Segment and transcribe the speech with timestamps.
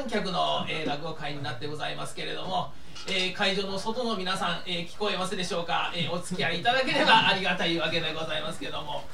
[0.00, 2.72] 観客の、えー、落語会になってございますけれども、
[3.06, 9.04] えー、会場の外の皆さん、えー、聞こえますでしょうか、えー、お付き合いいただければありがたいわけでございますけども、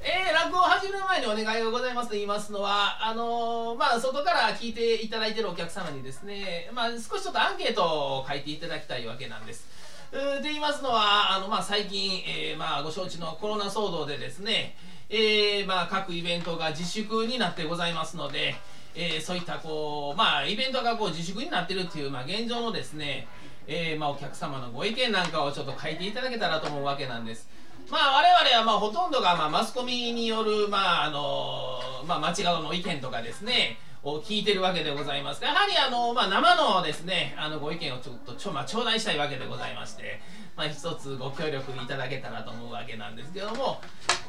[0.00, 9.68] えー、落語を始める前にお願いがございますと言いますのは、あのー、まあ、外から聞いていただいているお客様にですね、まあ、少しちょっとアンケートを書いていただきたいわけなんです。
[10.12, 14.76] で言いますのは、あのまあ、最近、えーまあ、ご承知のコロナ騒動でですね、
[15.08, 18.54] えーまあ、各イベントが自粛になってございますので、
[18.94, 23.26] えー、そういったこう、まあ、イベントがこう自粛になってるっていう、まあ、現状のですね、
[23.66, 27.48] えーまあ、お客様のご意見なんかをちょっと書いていただけたらと思うわけなんです。
[27.90, 40.20] まあ、我々はまあほとんどがまあマスコミによる、まああのまあ、間違うの意見とかですねを聞いてるわけでございますやはりあの、まあ、生のですねあのご意見をちょっとちょ、まあ、頂戴したいわけでございまして、
[40.56, 43.80] まあ、一つご協力いただけたらと思うわけなんですけども、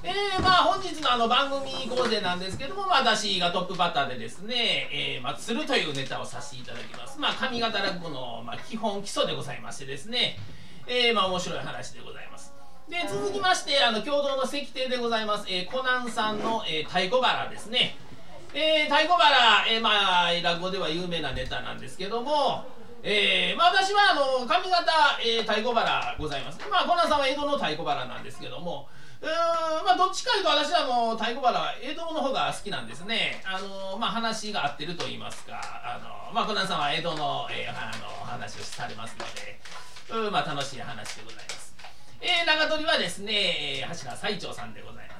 [0.03, 7.19] えー、まあ本日のあの番組構成なんですけども、まあ、私がトップバッターでですね、えー、まあ、釣るというネタをさせていただきます。
[7.19, 10.37] まあ、上方落語の、まあ、基本基礎でございましてですね、
[10.85, 12.53] えー、まあ面白い話でございます。
[12.89, 17.95] で続きましてあの共同の石庭でございます、えー、コナンさんの、えー、太鼓腹ですね、
[18.53, 22.65] えー、太鼓腹、えー、まあ落語では有名なネタなんですけども
[23.05, 26.59] えーまあ、私はあの上方、えー、太鼓腹ございます。
[26.71, 28.87] まあ、コナンさんは江戸の太鼓腹なんですけども、
[29.19, 33.43] うーまあ、どっちかというと私はもう太鼓腹は江戸の方が好きなんですね。
[33.43, 39.59] あのまあ、話が合ってると言いますか、あのまあ、コナンさんは江戸の,、えー、あの話をされますので、
[40.25, 41.75] うんまあ、楽しい話でございます。
[42.21, 45.12] えー、長鳥はですね、えー、柱最長さんでございます。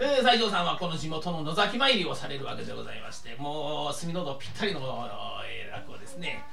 [0.00, 4.80] えー、西条さんはこの地元の野崎参りをされるわけでございましてもう隅の戸ぴったりの、
[5.44, 6.44] えー、落語ですね。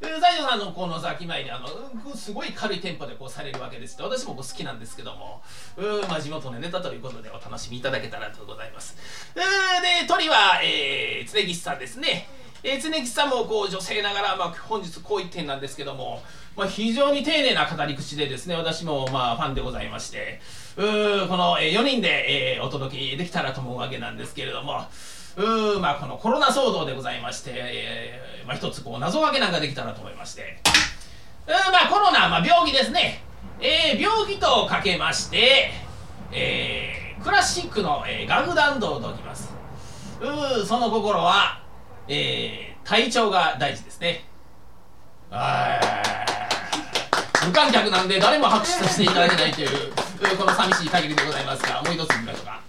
[0.00, 5.40] 西条さんのこの崎参りあのすごい軽いテンポでこうされるわけです私もこう好きなんですけども
[5.76, 8.96] うん、まあ、地元のネタということでお楽しみいただけたらとございます。
[9.34, 12.26] で鳥は、えー、常岸さんですね。
[12.62, 16.22] えー、常吉さんもこう女性ながら、まあ、本日こう一点なんですけども、
[16.56, 20.40] まあ、非常に丁寧な語り口でですね私もまあファンでございまして
[20.76, 24.84] この、4人で、えー、お届けできたらと思うわけなんですけれども。
[25.36, 30.60] うまあこのコロナ騒動でございまして、えーまあ、一つこう謎分けなんかできたらと思いまして。
[31.48, 33.20] うまあコロナ、まあ、病気ですね、
[33.60, 35.72] えー、病気とかけまして、
[36.30, 39.52] えー、クラシックの、えー、楽団道ときます。
[40.20, 41.64] うその心は
[42.06, 44.24] えー、体調が大事ですね。
[47.46, 49.68] 無観客なんで誰も拍手させていただけないという、
[50.36, 52.62] この寂しい限りでございますが、もう一つ見ましょうか。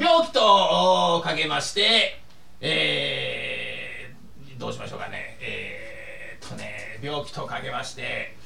[0.00, 2.20] 病気とかけまして、
[2.60, 5.38] えー、どうしましょうかね。
[5.40, 8.36] えー、っとね、病気とかけまして、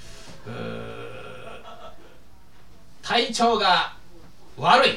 [3.02, 3.96] 体調が
[4.56, 4.90] 悪い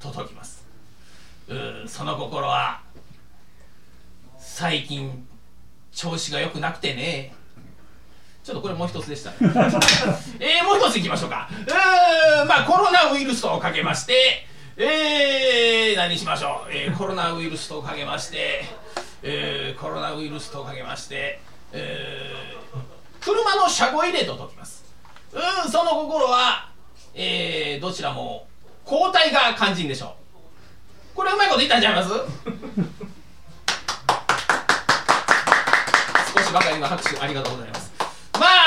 [0.00, 0.64] と解きます。
[1.48, 2.80] うその心は
[4.38, 5.26] 最近
[5.92, 7.34] 調子が良くなくてね
[8.44, 9.36] ちょっとこれもう一つでした、ね、
[10.38, 11.48] えー、もう一ついきましょうか。
[11.50, 14.46] うんまあコロナウイルスとかけまして
[14.76, 18.66] えー、何しましょう、えー、コロナウイルスとかけまして、
[19.22, 21.40] えー、コロナウイルスとかけまして、
[21.72, 24.84] えー、車の車庫入れと解きます。
[25.32, 26.68] うんその心は、
[27.14, 28.46] えー、どちらも
[28.84, 30.16] 交代が肝心でしょ
[31.14, 31.16] う。
[31.16, 32.10] これうまいこと言ったんちゃいます？
[36.52, 37.83] ばかりの拍手ありがとうございます。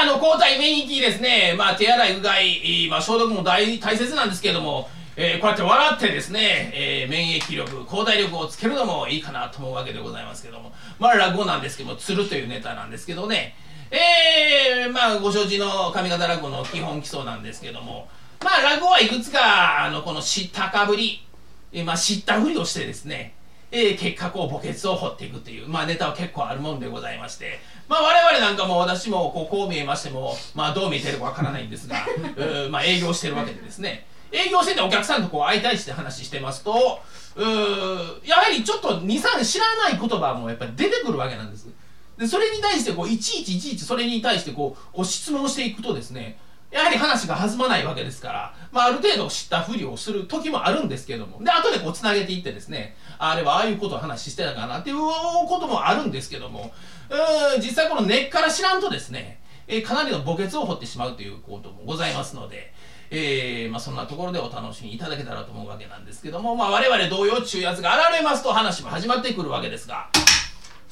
[0.07, 13.56] の、抗体免疫ですね、まあ、手洗い、うがい、まあ、消毒も大大切なんですけれども、えー、こうやって笑ってですね、えー、免疫力、抗体力をつけるのもいいかなと思うわけでございますけども、まあ、落語なんですけども、釣るというネタなんですけどね、
[13.89, 18.07] えー、まあ、ご承知の上方落語の基本基礎なんですけども、
[18.44, 21.25] まあ、落語はいくつか、あの、この知ったかぶり、
[21.71, 23.33] えー、まあ、知ったふりをしてですね、
[23.71, 32.06] えー、結果こう墓穴を掘っていくっていう、まあ、ネタは結構あるもんでございまして、まあ、我々なんかも私もこうこう見えましても、まあ、どう見えてるかわからないんですが、
[32.66, 34.06] うまあ、営業してるわけでですね。
[34.31, 37.00] 営業しててお客さんとこう相対して話してますと
[37.38, 37.42] う
[38.28, 41.68] やはりちょっと23知らない言葉もやっぱり出てくるわけなんです。
[42.18, 46.39] でそれに対してこういちいちいちいちそれに対してこうこう質問していくとですね。
[46.69, 56.74] やはり話が弾まないわけですから、まあ、ある程度知ったふりをする時もあるんですけども、で、後でこう繋げていってですね、あれはああいうことを話してたかなっていうこともあるんですけども、
[57.09, 62.74] うん、実際この根っから知らんとですね、え、かなりの墓穴を掘ってしまうということもございますので、
[63.09, 70.09] えー、まあ、そんなところでお楽しみいただけたらと思うわけなんですけども、まあ、我々同様中やつが現れますと話も始まってくるわけですが、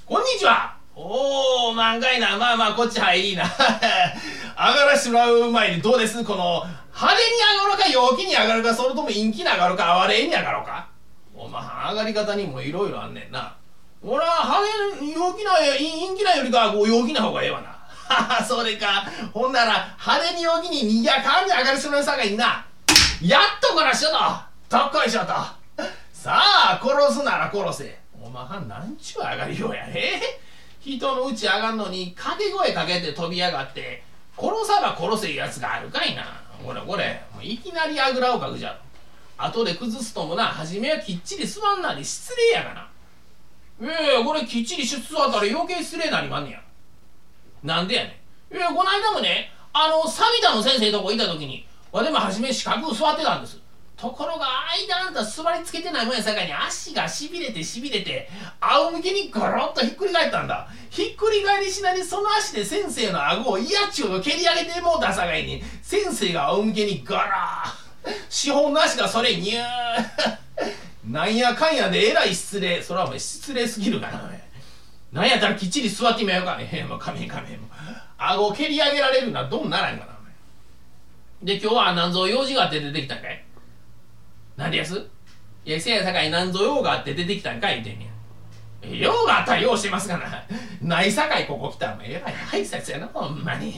[0.06, 2.38] こんにちはおー、漫画いな。
[2.38, 3.44] まあまあ、こっちはいいな。
[4.56, 6.23] 上がらしてもらう前にどうです？
[6.23, 10.88] この、派手に上がるか陽気に上がるか、それとも陰気に上がるか、哀れに上がるか。
[11.35, 13.57] おま上がり方にもいろいろあんねんな
[14.07, 17.69] 俺は派手陽気な陰気なよりかこう陽気な方がええわな。
[17.69, 19.04] は はそれか。
[19.34, 22.63] ほんなら派手に陽気ににぎやかんに上がりするさがいいな。
[23.24, 24.18] やっとこらしょと。
[24.69, 25.34] どっこいしょと。
[26.13, 28.00] さあ殺すなら殺せ。
[28.22, 30.40] おまはんなんちゅう上がりようやえ
[30.80, 34.04] 人のうち上がんのに掛け声かけて飛び上がって
[34.38, 36.24] 殺さば殺せやつがあるかいな。
[36.63, 38.75] これこれいきなりあぐらをかくじゃろ。
[39.38, 42.88] 後で崩すともな初めはきっちり座んなに失礼やがな。
[43.81, 46.62] ええこれきっちり出座ったら余計失礼なりまんねや。
[47.63, 48.10] なんでやね
[48.51, 48.56] ん。
[48.56, 53.60] ええこの間もねあのサビタの先生とこいた時にわでも初め四角座ってたんです。
[53.98, 56.54] ところが間あんた座りつけてないもんやさかいに。
[56.54, 58.30] 足がしびれてしびれて
[58.60, 60.68] 仰向けにゴロッとひっくり返ったんだ。
[60.89, 68.13] ひっくり返りしなりその足で先生の顎を嫌っちゅうの蹴り上げてもうたさかいに先生が仰向けにガラー。
[68.30, 69.63] 資本の足がそれにゅー。
[71.07, 72.81] なんやかんやでえらい失礼。
[72.81, 74.31] それはお前失礼すぎるかな
[75.12, 76.66] なんやったらきっちり座ってみようかね。
[76.66, 77.60] へえもうかめんかめん
[78.18, 80.16] 顎蹴り上げられるなどうならんかな
[81.44, 83.46] で今日は何ぞ用事があって出てきたんかい？
[84.57, 85.06] なんでやす？
[85.66, 87.84] いやせやさかい何ぞ用があって出てきたんかい？
[87.84, 88.07] 言うてん
[88.92, 90.44] ねん用があったら用してますがな。
[90.81, 93.74] ないさかいここ来たらえらい挨拶やなほんまに。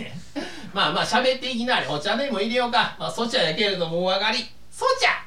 [0.73, 2.95] まあまあ喋っていきなりお茶でも入れようか。
[2.99, 4.37] まあそちゃやけれどもお上がり。
[4.71, 5.26] そちゃ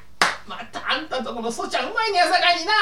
[0.51, 2.73] またあんたとこのそちゃうまいねやさかいにな。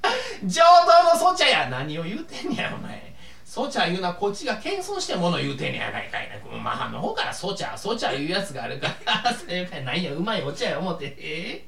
[0.48, 1.68] 上等のそちゃや。
[1.68, 3.14] 何を言うてんねやお前。
[3.44, 6.58] そちゃ言うなこっちが謙遜してもの言うてんねやないかいな。
[6.58, 9.32] まあの方からそちゃそちゃ言うやつがあるから。
[9.34, 11.14] それかなんやうまいお茶や思って。
[11.18, 11.64] え？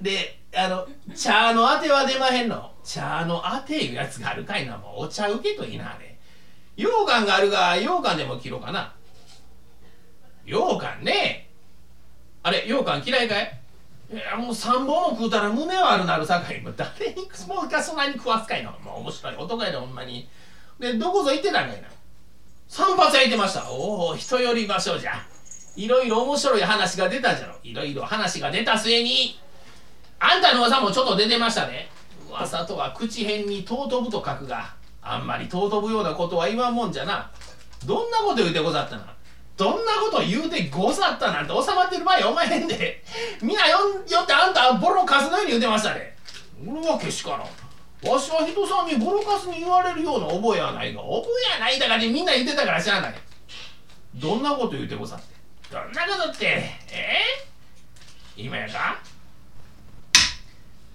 [0.00, 0.86] であの
[1.16, 2.70] 茶のあては出まへんの。
[2.84, 4.76] 茶のあていうやつがあるかいな。
[4.76, 6.16] もうお茶受けといいなあれ。
[6.76, 8.92] 羊羹があるが羊羹でも切ろうかな。
[10.46, 11.48] 羊羹ね。
[12.44, 13.61] あれ羊羹嫌いかい？
[14.12, 17.16] いやもう3本も食うたら胸はあるなるさかいもう誰に
[17.48, 19.76] もうかそんなに食わすかいなもう面白い男やで。
[19.78, 20.28] ほんまに
[20.78, 21.88] でどこぞ行ってたんかいな
[22.68, 23.70] 散髪屋行ってました。
[23.70, 25.12] おお人寄り場所じゃ。
[25.76, 27.56] いろいろ面白い話が出たじゃろ。
[27.62, 29.38] いろいろ話が出た末に
[30.18, 31.88] あんたの噂もちょっと出てましたね
[32.28, 37.30] 噂とは口辺に尊ぶと書くがあんまり尊ぶようなことは言わんもんじゃな。
[37.86, 39.14] どんなこと言うてござったな。
[39.56, 43.02] どんなこと言うてござったなんて収まってる場合お前へんで
[43.42, 46.16] みんなよよってあんたボロカスのように言うてましたね
[46.66, 47.40] 俺はけしからん
[48.10, 53.14] わしは人さんにボロカスに言われるような覚えはないが覚えやないだからにみんな言ってたから知らない。
[54.16, 55.26] どんなこと言うてござって。
[55.70, 56.46] どんなことって。
[56.90, 57.18] え？
[58.36, 58.98] ー、今やか？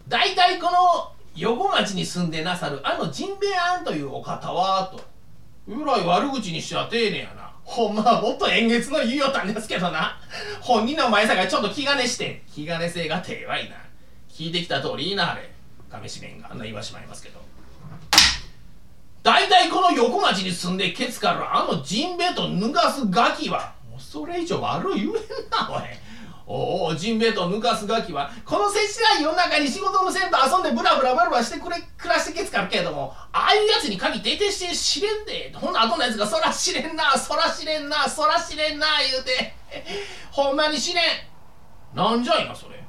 [0.09, 5.01] 大体この横町に住んでなさるあのジンベエアンというお方はと。
[5.69, 10.17] えらい悪口にしちゃ丁寧やなほんまはもっと円月の言いよったんですけどな。
[10.61, 13.75] 本人の前さがちょっと気兼ねして気兼ね性が手はいな。
[14.29, 15.51] 聞いてきた通りいいなあれ。
[15.91, 17.41] 亀しめんがあんな言わしまいますけど。
[19.21, 25.13] 大体この横町に住んでケツからあのジンベエと脱がすガキはもうそれ以上悪い言えん
[25.49, 25.81] なおい。
[26.49, 39.53] おおジンベエと抜かすガキはこのせちがい世の中に仕事もせんと遊んでブラブラブラブラしてくれ暮らしてけつかるけれどもああいうやつに限ってして知れんでほんな後のやつがそら知れんなそら知れんなそら知れんな言うて。
[40.31, 41.03] ほんまに知れん。
[41.93, 42.81] なんじゃいなそれ。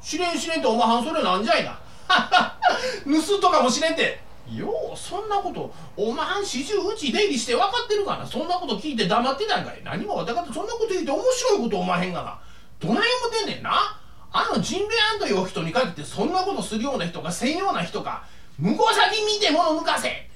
[0.00, 1.78] 知れん知れんっておまはんそれなんじゃいな。
[3.04, 4.26] 盗とかも知れんて。
[4.52, 8.26] ようそんなことおまはん始終うち出入りして分かってるかな。
[8.26, 9.80] そんなこと聞いて黙ってたんかい。
[9.84, 12.38] 何もわたかってそんなこと言って面白いことおまへんがな。
[12.80, 13.98] どないもてんねんな。
[14.32, 18.24] あのジンベエアンという人に限ってそんなことするような人かせんような人か
[18.58, 20.28] 向こう先見て物抜かせ。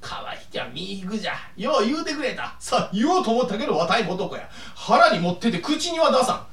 [0.00, 2.54] かわいきゃみいぐじゃよう言うてくれた。
[2.60, 4.48] さあ言おうと思ったけどわたいも男や。
[4.76, 6.46] 腹に持ってて口には出さ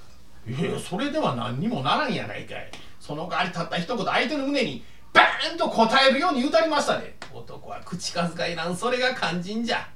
[0.48, 0.52] ん。
[0.52, 2.72] いやそれでは何にもならんやないかい。
[3.00, 4.84] その代わりたった一言相手の胸に
[5.14, 9.88] バーンと答えるように言うたりましたね男は口数がいらんそれが肝心じゃ。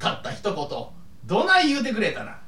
[0.00, 0.68] たった一言
[1.26, 2.39] どない言うてくれたな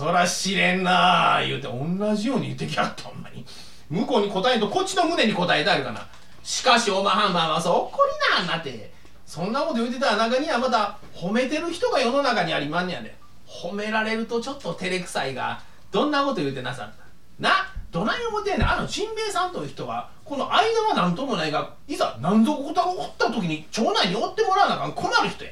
[0.00, 3.44] そら知れんなあ言うて同じように言ってきやったほんまに。
[3.90, 6.08] 向こうに答えんとこっちの胸に答えてあるかな。
[6.42, 7.98] しかしおまはんまはそう怒
[8.38, 8.94] りなあんなて。
[9.26, 13.14] そんなこと言うてたら中にはまた褒めてる人が世の中にありまんねやで。
[13.46, 15.60] 褒められるとちょっと照れくさいが
[15.92, 17.04] どんなこと言うてなさった
[17.38, 17.50] な
[17.90, 18.72] どない思てんねん。
[18.72, 25.50] あのジンベエさんという人はこの間は何ともないがいざ何ぞ事が起こった時に町内に追ってもらわなあかん困る人や。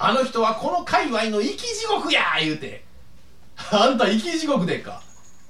[0.00, 2.87] あの人はこの界隈の生き地獄や言うて。
[3.70, 5.02] あんた生き地獄でっか。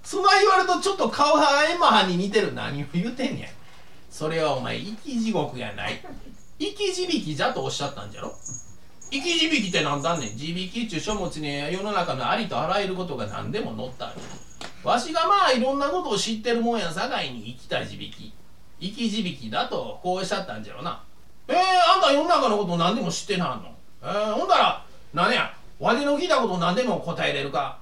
[0.03, 2.55] そない言われとちょっと顔はエマハに似てる。
[2.55, 3.49] 何を言うてんねん
[4.11, 6.03] それはお前生き地獄やない。
[6.59, 8.35] 生き字引きじゃとおっしゃったんじゃろ。
[9.11, 10.37] 生き字引きってなんだんねん。
[10.37, 14.13] 字引きっちゅう書物に世の中のありとあらゆることが何でも載った
[14.83, 18.33] わしがまあいろんなことを知ってるもんやさかいに生きた字引き。
[18.81, 21.03] 生き字引きだとこうおっしゃったんじゃろな。
[21.49, 21.57] えー、
[21.95, 23.75] あんた世の中のこと何でも知ってなんの？
[24.03, 25.53] えー、ほんだら何や？
[25.79, 27.79] わしの聞いたこと何でも答えれるか？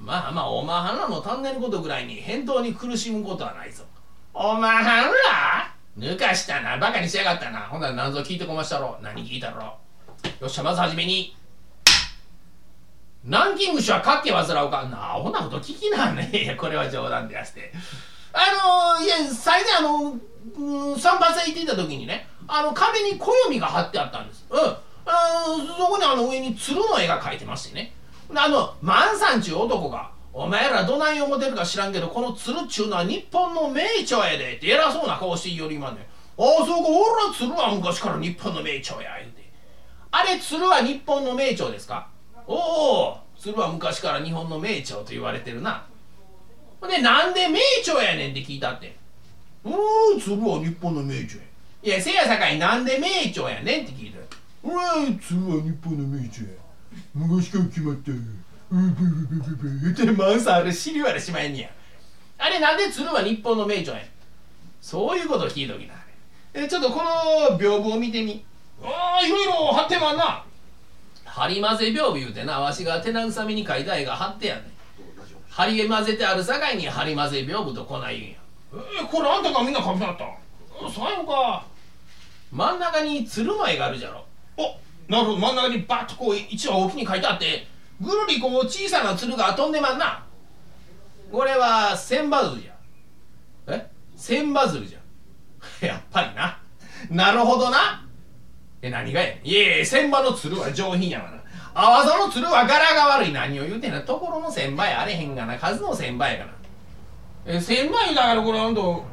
[0.00, 3.84] まあまあおまはんらの足んねることぐらいに返答に苦しむことはないぞ。
[4.32, 5.74] おまはんら？
[5.98, 7.60] 抜かしたなバカにしやがったな。
[7.60, 8.98] ほんなら何ぞ聞いてこましたろ？
[9.02, 9.76] 何聞いたろ？
[10.40, 11.36] よっしゃまずはじめに。
[13.22, 15.14] 南京虫はかっけ患うかな。
[15.14, 16.56] あほなこと聞きなね。
[16.58, 17.72] これは冗談でやして。
[18.32, 20.16] あのいや最前あの、
[20.56, 24.46] うん、散髪屋行っていた時にねあの壁に暦が貼ってあったんです。
[24.48, 24.58] うん。
[24.58, 24.76] あ
[25.76, 27.92] そこにあの上に鶴の絵が描いてましてね
[28.34, 36.06] あの万さんちゅう男がお前らどない思てるか知らんけどこの鶴っちゅうのは日本の名著やでって偉そうな顔して言いよりまんね
[36.38, 39.50] ああそうか俺ら鶴は昔から日本の名著や言うて。
[40.12, 42.08] あれ鶴は日本の名著ですか？
[42.46, 45.84] おお鶴は昔から日本の名著と言われてるな。
[46.80, 48.96] ほんでなんで名著やねんって聞いたって。
[49.64, 49.70] お
[50.16, 51.46] お鶴は日本の名著や。
[51.82, 54.18] いやせやさかいなんで名著やねんって聞いた。
[54.62, 54.70] お
[55.04, 56.52] い鶴は日本の名著や。
[57.14, 58.42] 昔から決まったうん。
[58.70, 61.56] ブブブブブ言ってマウスあれ知りわれしまえん。
[61.56, 61.68] や
[62.38, 62.78] あれなん。
[62.78, 64.02] で鶴は日本の名著や
[64.80, 65.94] そういうこと聞いときな
[66.54, 67.00] えちょっとこ
[67.50, 68.44] の屏風を見てみ
[68.82, 70.16] ああいろいろ貼ってまん。
[70.16, 70.44] な
[71.24, 74.64] 針混ぜ屏風言うてなわしが手慰めに書いた絵が貼ってやねん。
[75.48, 78.28] 針混ぜてあるさかいに針混ぜ屏風とこない言
[78.72, 78.78] うん。
[78.94, 79.42] やえこれあん。
[79.42, 79.72] たがみん。
[79.72, 80.24] な書きなった
[80.88, 81.64] そうやのか
[82.52, 82.78] 真ん。
[82.78, 84.24] 中に鶴の絵があるじゃろ
[84.56, 84.76] お
[85.10, 85.38] なるほど。
[85.38, 87.66] 真ん中にバッとこう一応大きに書いてあって
[88.00, 90.24] ぐるりこう小さな鶴が飛んでまんな。
[91.32, 93.74] これは千羽鶴じゃ。
[93.74, 93.90] え？
[94.16, 95.00] 千羽鶴じゃ。
[95.86, 96.58] やっぱりな。
[97.10, 98.06] なるほどな。
[98.82, 101.40] え何がやいえ千羽の鶴は上品やがな。
[101.74, 103.32] あわざの鶴は柄が悪い。
[103.32, 105.00] 何を言うてんなところの千羽や。
[105.02, 105.58] あれへんがな。
[105.58, 106.52] 数の千羽やがな。
[107.46, 109.04] え千羽だからこれほんと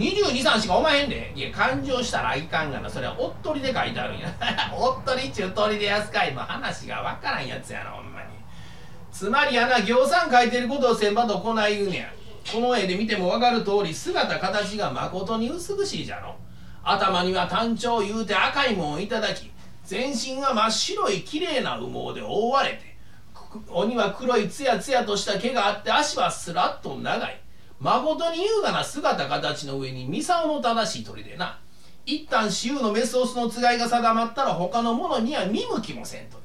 [0.00, 1.30] 223しかおまへんで。
[1.36, 2.88] いや勘定したらいかんがな。
[2.88, 4.28] それはおっとりで書いてあるんや。
[4.74, 6.34] おっとりっちゅう鳥でやすかい。
[6.34, 8.28] の話がわからんやつやなほんまに。
[9.12, 12.06] つまりやな行さん書いてることを千羽とこない言うねや。
[12.50, 16.34] この絵で見てもわかる通り姿形がまことに美しいじゃろ。
[16.82, 19.50] 頭には単調言うて赤いもんをいただき
[19.84, 22.96] 全身が真っ白い綺麗な羽毛で覆われて
[23.68, 27.40] 鬼は黒いツヤツヤとした毛があって足はスラッと長い。
[27.80, 31.58] 誠に優雅な姿形の上にミサオの正しい鳥でな。
[32.04, 36.42] 一旦私有のメスオスのつがいが定まったら他の者には見向きもせんという。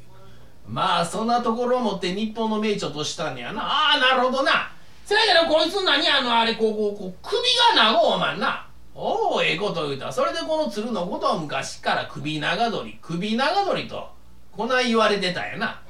[0.67, 3.63] まあそんなところをもって日本の名著としたんやな。
[3.63, 4.71] ああなるほどな。
[5.03, 7.37] せやけどこいつ何あのあれこうこうこう首
[7.75, 8.67] が長お前な。
[8.95, 10.11] おおええこと言うた。
[10.11, 12.97] それでこの鶴のことを昔から首長鳥。
[13.01, 14.09] 首長鳥と。
[14.53, 15.81] こない言われてたやな。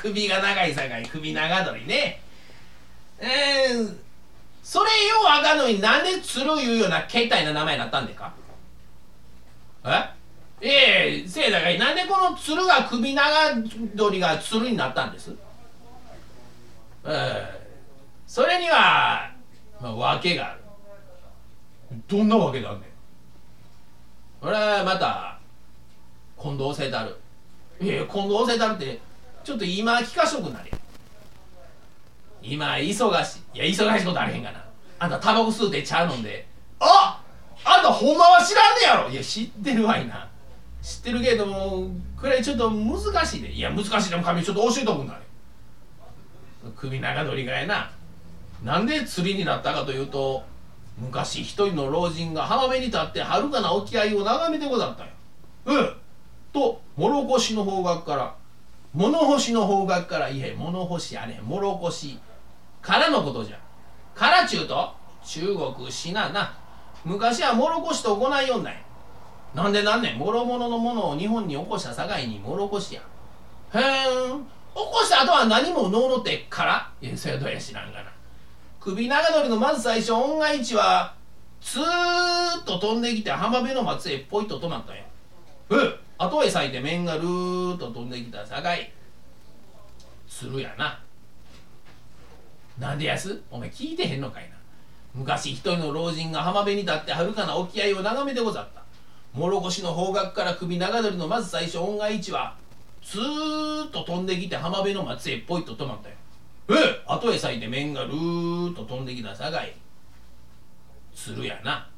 [0.00, 2.22] 首が長いさかい首長鳥ね。
[3.20, 3.96] えー、
[4.62, 8.32] それようわかんのになんで鶴いうような携帯な名前になったんでか？
[9.84, 10.14] え？
[10.64, 13.24] ええせいだがいなんでこの鶴が首長
[13.96, 15.34] 鳥が鶴になったんです？
[17.04, 17.62] ええ。
[18.28, 19.32] それには、
[19.80, 20.60] まあ、訳がある。
[22.06, 22.80] どんなわけだねん
[24.40, 25.38] これはまた
[26.40, 27.84] 近藤聖太郎。
[27.84, 29.00] いや近藤聖太郎って
[29.42, 30.70] ちょっと今聞かしとくなれ
[32.42, 33.58] 今忙しい。
[33.58, 34.64] いや忙しいことあれへんがな。
[34.98, 36.46] あんたタバコ吸うて茶飲んで。
[36.80, 37.22] あ
[37.64, 39.10] あんたほんまは知らんねやろ。
[39.10, 40.28] いや知ってるわいな。
[40.82, 41.88] 知ってるけども
[42.20, 43.52] これちょっと難しいで。
[43.52, 45.20] いや難しいでも髪ちょっと教えとくんなれ
[46.76, 47.90] 首長鳥がやな。
[48.62, 50.44] なんで釣りになったかというと
[50.98, 55.12] 昔一人の老人が浜辺に立って遥かな沖合を眺めてござったんや。
[55.64, 55.96] うん
[56.52, 58.34] と諸越の方角から
[58.92, 62.18] 物干しの方角からいえ物干しやね諸越
[62.82, 63.58] からのことじゃ。
[64.14, 64.92] からちゅうと
[65.24, 66.52] 中国しなな。
[67.04, 68.84] 昔は諸越と行いよんない。
[69.54, 70.18] なんでなんねん。
[70.18, 73.00] 諸々のものを日本に起こした境に諸越や。
[73.74, 73.82] へえ
[74.74, 76.90] 起こした後は何ものうのってから？
[77.00, 78.10] いやそれはどや知らんがな。
[78.80, 81.14] 首長鳥のまず最初恩が一は
[81.60, 85.02] ツーッと飛んできて浜辺の松へポイと止まったんや。
[85.70, 88.92] う後へ咲いて面がルーッと飛んできたさかい。
[90.28, 90.98] 鶴やな。
[92.78, 94.56] なんでやすお前聞いてへんのかいな。
[95.14, 98.82] 昔一人の老人が浜辺に立って遥かな沖合を眺めてござった。
[99.34, 102.56] 諸越の方角から首長鳥のまず最初恩が一は
[103.02, 106.14] ツーッと飛んできて浜辺の松へポイッと止まったよ。
[106.70, 107.02] え？
[107.06, 109.74] 後へ咲いて面がルーッと飛んできたさかい。
[111.14, 111.88] 鶴やな。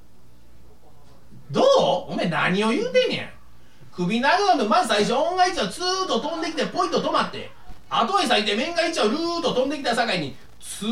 [1.51, 1.65] どう？
[2.13, 3.31] お前何を言うてんねや。
[3.93, 7.51] 首長鳥のまず最初恩が一はツーッと飛んできてポイッと止まって。
[7.91, 10.89] 後へ咲いて面が一はルーッと飛んできたさかいに鶴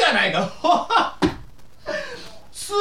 [0.00, 0.40] やないか。
[2.50, 2.78] つる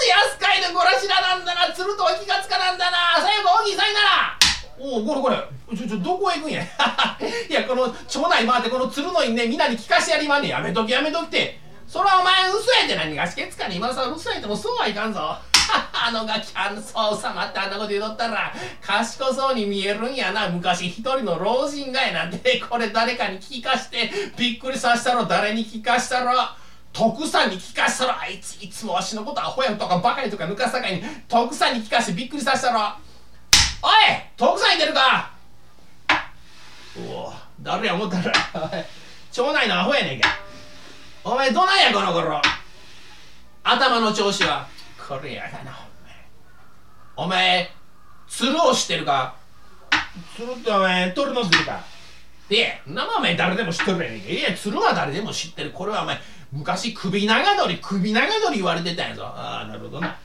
[0.00, 1.72] で安かいでごらしらなんだな。
[1.72, 2.96] つるとは気がつかなんだな。
[3.20, 4.00] 最後大きいさいな。
[4.00, 4.36] ら
[4.78, 5.36] おおこれこれ。
[5.76, 6.62] ちょちょどこへ行くんや。
[7.48, 11.60] いやこの町内回ってこのつるのにね皆に聞かしてやりまんねやめときやめときって。
[11.86, 15.36] そらお前嘘やって何がしけつかに今さ嘘やってもそうはいかんぞ。
[15.92, 20.48] あのガキあのそうさまってあんなこと言うとったら賢そうに見えるんやな。
[20.48, 25.24] 昔一人の老人がやなんてこれ誰かに聞かしてびっくりさせたろ。
[25.24, 26.32] 誰に聞かしたろ。
[26.92, 28.20] 徳さんに聞かしたろ。
[28.20, 31.04] あいついつもわしのことアホやんとかバカにとか抜かさかいに。
[31.28, 32.80] 徳さんに聞かしてびっくりさせたろ。
[33.82, 33.92] おい
[34.36, 35.30] 徳さんいてるか。
[36.98, 38.32] おお誰や思ったら。
[39.32, 40.45] 町内のアホやねんか
[41.28, 42.40] お前どないやこの頃。
[43.64, 44.64] 頭の調子は。
[45.08, 45.76] これやがな
[47.16, 47.26] お前。
[47.26, 47.68] お前
[48.28, 49.34] 鶴を知ってるか？
[50.36, 51.80] 鶴ってお前鳥の鶴か
[52.48, 54.28] で生お前誰でも知ってるやねんか。
[54.28, 55.72] いや鶴は誰でも知ってる。
[55.72, 56.16] これはお前
[56.52, 59.24] 昔首長鳥首長鳥言われてたんやぞ。
[59.26, 60.16] ああなるほどな。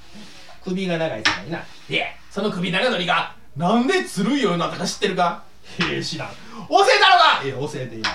[0.63, 5.41] 首が長いさかいなでその首長鳥がなんで鶴いようになったか知ってるか？
[5.79, 6.29] へえ知らん。
[6.29, 7.43] 教えたのか？
[7.43, 8.08] いや教えて今。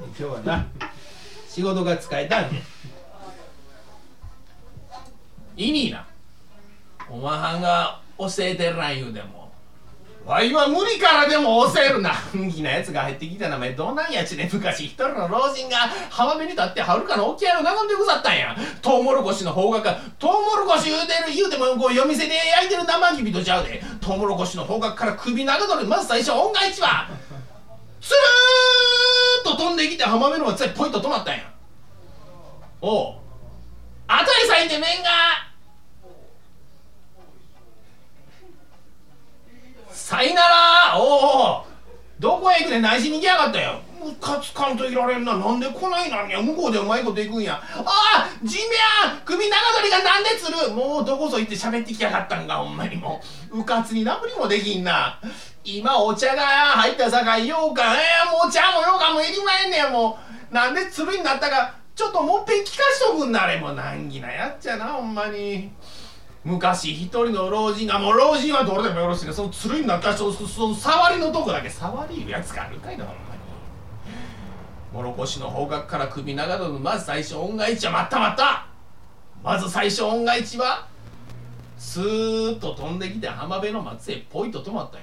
[0.00, 0.66] 今日はな
[1.58, 2.50] 仕事が使えたんや
[5.56, 6.06] いにな。
[7.10, 9.50] お前はんが教えてらん言うでも。
[10.24, 12.14] わいは無理からでも教えるな。
[12.14, 18.54] 本気なやつが入ってきた名前どないやちね昔一人の老人が浜辺に立ってはるかの沖合を眺んでござったんや。
[18.80, 19.90] トウモロコシの方角
[20.20, 23.82] トウモロコシ言うてる言うてもこう夜店で焼いてる生きびとちゃうで。
[24.00, 27.08] トウモロコシの方角から首長取りまず最初恩返しは。
[28.00, 28.47] スルー
[29.48, 31.50] と飛んできて浜辺の松へポインと止まったんや。
[32.80, 33.14] おう。
[34.06, 35.08] 後へ咲いて面が
[39.90, 40.98] さいなら。
[40.98, 41.66] おお
[42.18, 43.80] どこへ行くね内心に行きやがったよ。
[44.04, 45.36] ムカつかんといられんな。
[45.36, 46.40] なんで来ないなんや。
[46.40, 47.54] 向こうでうまいこと行くんや。
[47.54, 50.70] ああジンベア首長鳥がなんで釣る。
[50.72, 53.58] もうどこぞ行って喋ってきやがったんかほんまにもう。
[53.60, 55.20] うかつになぶりもできんな。
[55.64, 60.18] 今お茶が入ったさかいようかえー、もう茶もようかんもいりまへんねんも
[60.50, 60.54] う。
[60.54, 61.74] なんで鶴になったか。
[61.94, 63.72] ちょっともっぺん聞かしとくんなれも。
[63.72, 64.48] う難儀なや。
[64.48, 65.70] っちゃなほんまに。
[66.44, 70.74] 昔一人の老人がもう老人はどれでもよろしいけどその鶴になった人そその。
[70.74, 73.38] 触りのとこだけ触りいうやつがあるかいなほんまに
[74.92, 76.08] もろこしの方角から。
[76.08, 78.66] 首長野のまず最初恩返しは待った待った。
[79.42, 80.86] まず最初恩返しは
[81.76, 85.00] スーッと飛んできて浜辺の松へポイと止まったん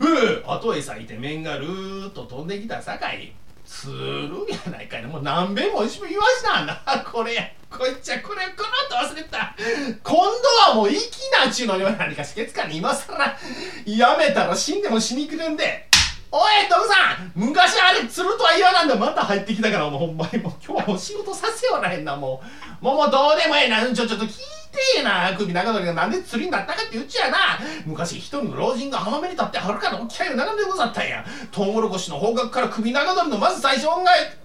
[0.00, 3.32] やふう後へ咲いて面がルーッと飛んできたさかい。
[3.64, 5.08] つるやないかいな。
[5.08, 6.82] もう何べんも一緒言わしたんだ。
[7.12, 9.54] これやこいっちゃこれこの後忘れてた。
[10.02, 13.38] 今度はもう息なちゅうのには何かしけつかに今さら
[13.86, 15.88] やめたら死んでも死にくるんで。
[16.32, 17.32] おい徳さん。
[17.34, 18.96] 昔あれ釣るとは言わなんだ。
[18.96, 20.48] また入ってきたからもうほんまにも。
[20.48, 22.42] う今日はもう仕事させようらへんなも
[22.80, 22.84] う。
[22.84, 23.82] もうもうどうでもええな。
[23.86, 25.94] ちょちょっと聞いてえな首長鳥が。
[25.94, 27.36] なんで釣りになったかって言っちゃな
[27.84, 31.24] 昔一人の老人が浜辺に立ってはるかの沖合を眺めでござったんや。
[31.50, 34.36] トウモロコシの方角から首長鳥のまず最初音階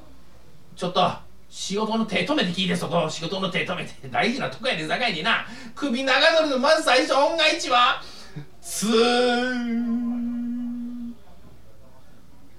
[0.76, 1.12] ちょっと
[1.50, 3.10] 仕事の手止めて聞いてそこ。
[3.10, 5.46] 仕事の手止めて大事なとこやで境にな。
[5.74, 8.02] 首長鳥のまず最初音階値は
[8.62, 9.86] つー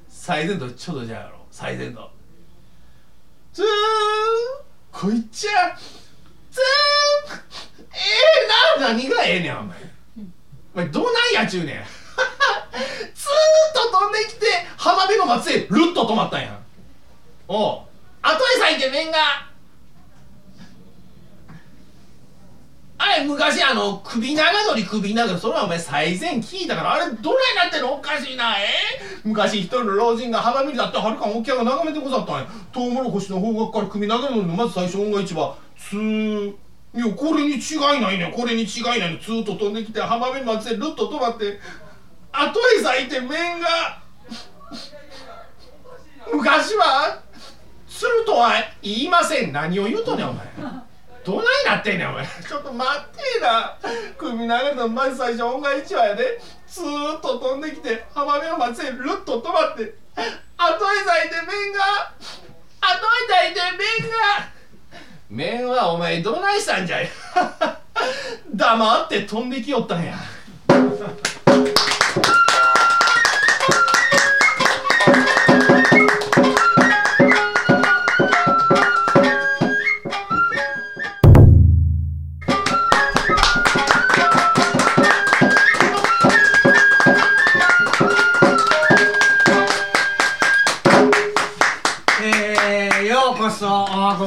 [0.08, 2.10] 最前度ちょうどじゃやろ最前度
[3.52, 3.64] つー
[4.92, 5.76] こいっちゃ。
[6.60, 7.98] え
[8.76, 9.76] えー、な何がええねんお前。
[10.74, 11.76] お前どないやちゅうねん。
[13.14, 13.32] ずー
[13.80, 16.58] っと飛んできて浜辺の松へルッと止まったんや。
[17.48, 17.80] おう。
[18.22, 19.46] 後へ咲いて面が。
[22.98, 26.94] あれ昔あの首長鳥首長鳥それはお前最前聞いたから。
[26.94, 27.94] あれどないなってんの？
[27.94, 28.66] おかしいなえ
[29.22, 32.46] 昔一人の老人が浜辺にだってはるかん沖合が眺めてござったんや。
[32.72, 35.54] トウモロコシの方角から首長鳥のまず最初音が一番
[35.90, 41.60] ついやこれに違いないねこれに違いないねずーっと飛んできて浜辺松へルッと止まって
[42.32, 44.02] 後へ咲いて面が
[46.32, 47.22] 昔は
[47.88, 49.52] するとは言いません。
[49.52, 50.46] 何を言うとねお前。
[51.24, 52.26] どないなってんねんお前。
[52.26, 53.78] ちょっと待ってな。
[54.18, 56.40] 首長のまず最初音が一話やで。
[56.68, 62.12] ずーっと飛んできて浜辺の松へルッと止まって後へ咲いて面が
[62.80, 63.60] 後へ咲いて
[64.02, 64.16] 面が
[65.36, 67.08] 面はお前どないしたんじゃい。
[68.54, 70.14] 黙って飛んできよったんや。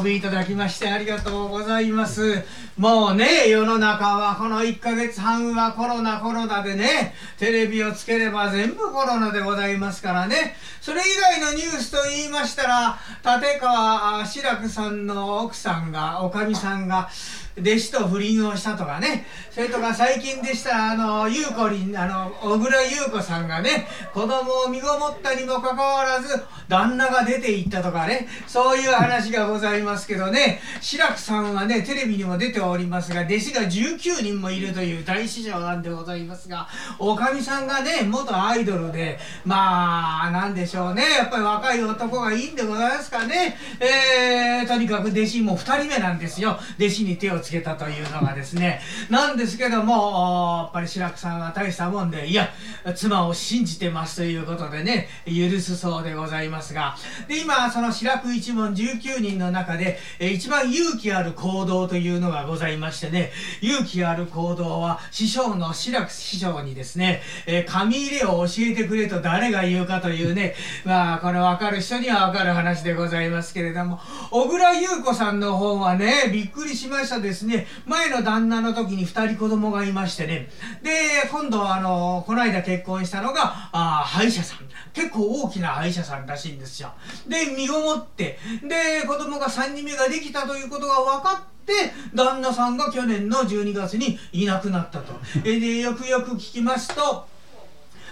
[0.02, 2.44] びいただきましてありがとうございます
[2.80, 10.56] もうね、世の中はこの1ヶ月半はコロナコロナでね、テレビをつければ全部コロナでございますからね。
[10.80, 17.10] それ以外のニュースと言いましたら、立川志らくさんの奥さんが、おかみさんが、
[17.58, 36.68] 弟子と不倫をしたとかね、それとか最近でした、あの、ゆうこりん、あの、小倉優子さんがね、子供を身ごもったにもかかわらず、旦那が出て行ったとかね、そういう話がございますけどね、志らくさんはね、テレビにも出ておりますが、弟子が19人もいるという大師匠なんでございますが、
[37.00, 52.50] おかみさんがね、元アイドルで、まあ、なんでしょうね、やっぱり若い男がいいんでございますかね、えー、とにかく弟子も2人目なんですよ、弟子に手をつけたというのがですね、なんですけども、やっぱり志らくさんは大したもんで、いや、
[52.96, 56.96] 妻を信じてますということでね、許すそうでございますが、
[57.28, 74.00] で、今、その志らく一門19人の中で、一番勇気ある行動というのがございましてね、勇気ある行動は、師匠の志らく師匠にですね、え紙入れを教えてくれと誰が言うかというね、まあ、これ分かる人には分かる話でございますけれども、
[74.32, 80.50] 小倉優子さんの方はね、びっくりしましたでですね、前の旦那の時に2人子供がいましてね、
[80.82, 80.90] で、
[81.32, 84.60] 今度あの、この間結婚したのが、あ歯医者さん。
[84.94, 86.92] 結構大きな歯医者さんらしいんですよ。
[87.28, 95.14] で、身ごもって、で、子供が3人目ができたということが分かって、旦那さんが去年の12月にいなくなったと。
[95.46, 97.28] えで、よくよく聞きますと、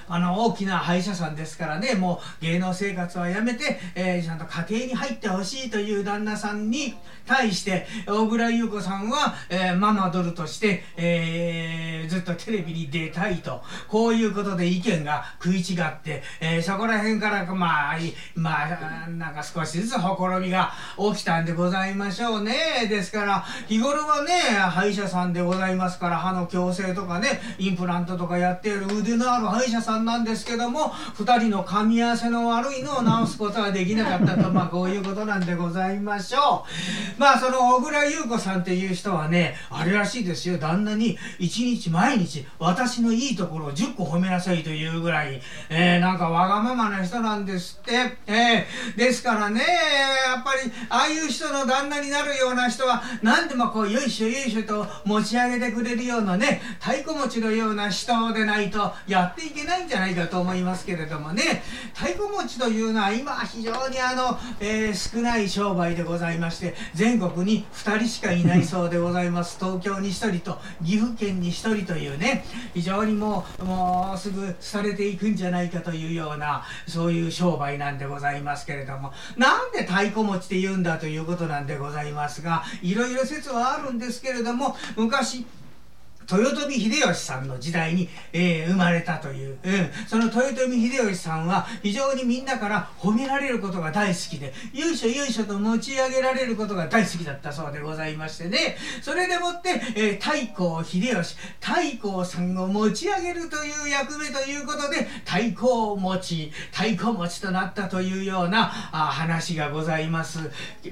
[0.08, 13.62] あの大きな歯医者さんですからねもう芸能生活はやめて、えー、ちゃんと家庭に入ってほしいという旦那さんに対して小倉優子さんは、えー、ママドルとして、えー、ずっとテレビに出たいと。
[13.88, 17.98] こういうことで意見が食い違って、えー、そこら辺からまあ
[18.36, 20.72] まあなんか少しずつほころびが
[21.14, 22.88] 起きたんでございましょうね。
[22.90, 36.66] ですから日頃はね歯医者さんでございますから歯の矯正とかねインプラントとかやっている腕のある歯医者さんさんなんですけども2人の噛み合わせの悪いのを直すことはできなかったとまあこういうことなんでございましょ
[37.18, 37.20] う。
[37.20, 40.58] まあその小倉優子さんっていう人はねあれらしいですよ。
[40.58, 61.64] 旦那に1日毎日私のいいところを10個褒めなさいというぐらい、えー、なんかわがままな人なんですって、えー、ですからねやっぱりああいう人の旦那になるような人は何でもこうよいしょよいしょと持ち上げてくれるようなね太鼓持ちのような人でないとやっていけないんじゃないかと思いますけれどもね。
[61.96, 69.58] 太鼓持ちというのは今非常にあの、えー、少ない商売でございまして全国に2人しかいないそうでございます。
[69.64, 72.46] 東京に1人と岐阜県に1人というね。
[72.74, 79.14] 非常にもうもうすぐされていくんじゃないかというようなそういう商売なんでございますけれども。
[79.38, 85.46] なんで太鼓持ちって言うんだということなんでございますがいろいろ説はあるんですけれども昔
[86.30, 98.76] 豊臣秀吉さんの時代に、えー、生まれたという、うん、その豊臣秀吉さんは非常にみんなから褒められることが大好きで由緒由緒と持ち上げられることが大好きだったそうでございましてね。
[99.02, 110.40] それでもって、えー、太閤秀吉太閤さんを持ち上げるという役目ということで太閤持ち太鼓持ちとなったというようなあ話がございます。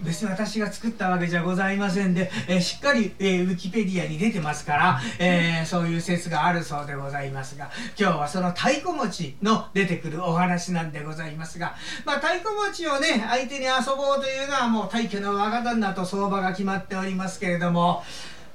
[0.02, 18.03] 別に私が作ったわけじゃございませんで、えー、しっかり、えウィキペディアに出てますから、ええー、そういう説があるそうでございますが今日はその太鼓持ちの出てくるお話なんでございますが、まあ、太鼓持ちをね相手に遊ぼうというのはもう大家の若旦那と相場が決まっておりますけれども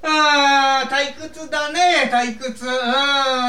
[0.03, 2.65] ああ、退屈だね、退屈。
[2.67, 2.73] うん、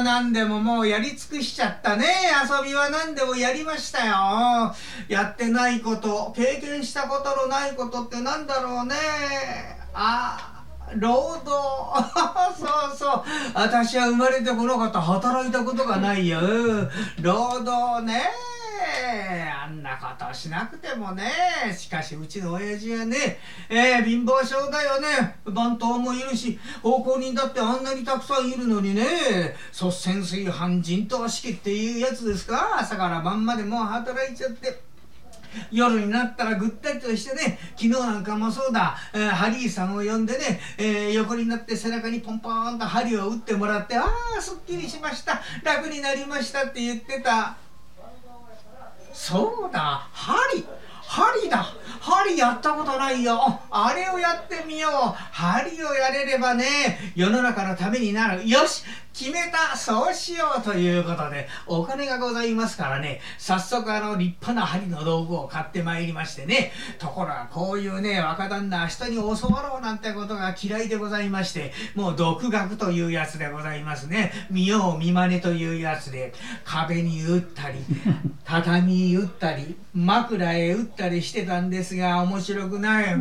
[0.04, 2.06] 何でももうやり尽くしちゃったね。
[2.44, 4.76] 遊びは何でもやりましたよ。
[5.08, 8.96] やってないこと、経験したことのないことって何だろうね。
[9.94, 10.51] ああ。
[10.96, 11.52] 労働。
[12.58, 13.24] そうそう。
[13.54, 16.40] 私は生まれてこなかった働いたことがないよ。
[17.22, 18.30] 労働ね。
[19.64, 21.32] あんなことしなくてもね。
[21.78, 25.36] しかしうちの親父はね、えー、貧乏症だよね。
[25.46, 29.56] 番頭もいるし奉公人だってあんなにたくさんいるのにね。
[29.72, 32.78] 率先炊飯陣頭式っていうやつですか。
[32.80, 34.91] 朝から晩までもう働いちゃって。
[35.72, 44.06] 夜になったらぐったりとしてね昨日なんかもそうだ、えー、ハリーさんを呼んでね、えー、横になって背中にポンポンと針を打ってもらってあ
[44.38, 45.42] あすっきりしました。
[45.64, 47.56] 楽になりましたって言ってた。
[49.14, 50.08] そうだ。
[50.12, 50.66] 針。
[51.02, 51.74] 針だ。
[52.02, 53.40] 針やったことないよ。
[53.70, 54.92] あれをやってみよう。
[55.32, 56.66] 針をやれればね
[57.16, 58.50] 世の中のためになる。
[58.50, 58.84] よし
[59.14, 59.78] 決めた。
[59.78, 63.22] そうしようということでお金がございますからね。
[63.38, 66.72] 早速あの立派な針の道具を買ってまいりましてね。
[66.98, 74.32] ところがこういうね若旦那人に教わろうなんてことが嫌いでございましてもう独学というやつでございますね。
[74.50, 76.34] 見よう見まねというやつで
[76.66, 77.78] 壁に打ったり
[78.44, 81.91] 畳に打ったり枕へ打ったりしてたんです。
[81.98, 83.16] が面白くない。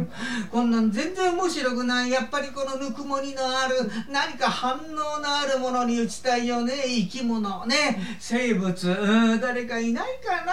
[0.50, 2.10] こんなん全然面白くない。
[2.10, 6.74] やっぱりこのぬくもりのある何か反応のあるものに打ちたいよね。
[6.86, 7.66] 生き物。
[7.66, 8.16] ね。
[8.18, 9.40] 生物。
[9.40, 10.52] 誰かいないかな。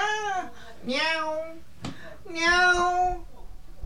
[0.83, 1.01] にゃ
[2.27, 2.73] おにゃ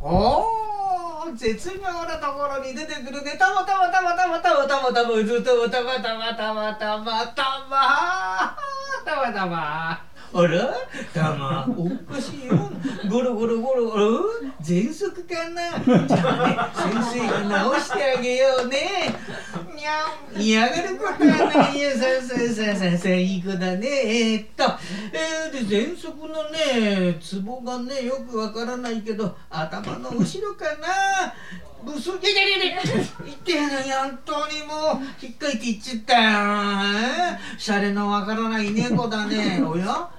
[0.02, 1.36] おおー。
[1.36, 3.38] 絶妙なところに出てくるね。
[3.38, 8.58] たまたまたまたまたまたまたまずっとたまたまたまたまたま
[9.06, 10.11] たまたま。
[10.34, 10.74] あら
[11.13, 12.72] たまおかしいよ。
[13.10, 14.20] ゴロゴロゴロゴロ。
[14.63, 16.08] 喘息かな？
[16.08, 16.58] じゃあね
[17.04, 19.13] 先生が直してあげようね。
[19.76, 20.41] にゃん。
[20.41, 21.91] 嫌がることはないよ。
[21.91, 24.63] さささささいい子だねえー、っと
[25.12, 31.34] えー、で喘息のねツボがねよくわからないけど頭の後ろかな
[31.84, 32.10] ブス。
[32.10, 32.82] いやいやいやいや。
[33.26, 37.38] 言ってやない本当にもう引っかいていっちゃったよ。
[37.58, 39.62] シャレのわからない猫だね。
[39.65, 40.10] おや？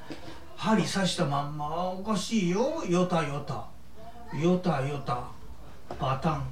[0.56, 1.90] 針刺したまんま。
[1.90, 2.84] おかしいよ。
[2.88, 3.66] よたよた。
[4.38, 5.24] よたよた。
[5.98, 6.42] パタン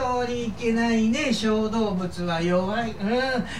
[0.00, 1.32] 通りいけないね。
[1.32, 3.10] 小動物は弱い、うん、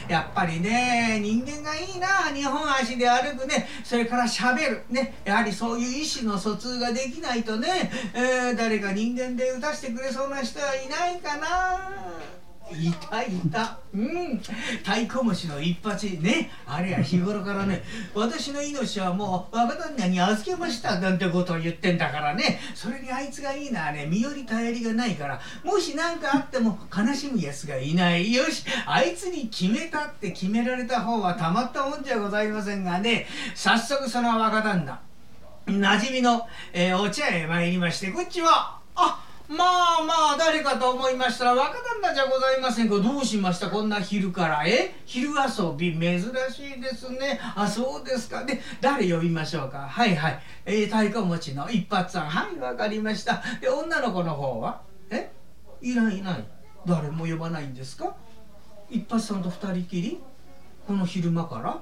[0.08, 2.08] やっぱりね人間がいいな。
[2.34, 3.68] 日本足で歩くね。
[3.84, 4.82] それからしゃべる。
[4.88, 5.14] ね。
[5.24, 12.39] やはりそういう意思の疎通ができないとね、えー、誰か人間で打たせてくれそうな人はいないかな。
[12.72, 13.30] いたい。
[13.50, 14.38] たうん。
[14.38, 16.50] 太鼓持ちの一発ね。
[16.66, 17.82] あれは日頃からね。
[18.14, 22.60] 私の命はもう若旦那に預けましたなんてことを言ってんだからね。
[22.74, 25.40] それにあいつがいいのはね身寄り頼りがないから。
[25.64, 28.32] もし何かあっても悲しむやつがいない。
[28.32, 28.64] よし。
[28.86, 33.26] あいつに決めたって決められた方はたまったもんじゃございませんがね。
[33.54, 35.00] 早速その若旦那
[35.66, 43.68] 馴染みの、えー、お茶屋へ参りましてこっちはあっまあまあ誰かと思いましたら若旦那じゃございませんかどうしました？
[43.68, 44.62] こんな昼から。
[44.64, 44.94] え？
[45.04, 45.98] 昼遊び。
[45.98, 46.24] 珍し
[46.78, 47.40] いですね。
[47.56, 48.44] あそうですか。
[48.44, 49.78] で誰呼びましょうか？
[49.80, 52.28] はいはい、えー、太鼓持ちの一発さん。
[52.28, 53.42] はいわかりました。
[53.60, 54.82] で女の子の方は？
[55.10, 55.32] え？
[55.82, 56.44] いないいない。
[56.86, 58.14] 誰も呼ばないんですか？
[58.88, 60.20] 一発さんと二人きり？
[60.86, 61.80] この昼間から？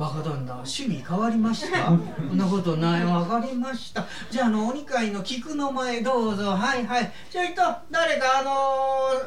[0.00, 1.88] 若旦那趣味変わりました。
[1.88, 3.04] そんなことない。
[3.04, 4.06] わかりました。
[4.30, 6.52] じゃああのお二階の菊の前どうぞ。
[6.52, 7.12] はいはい。
[7.30, 7.60] ちょいと
[7.90, 8.50] 誰かあの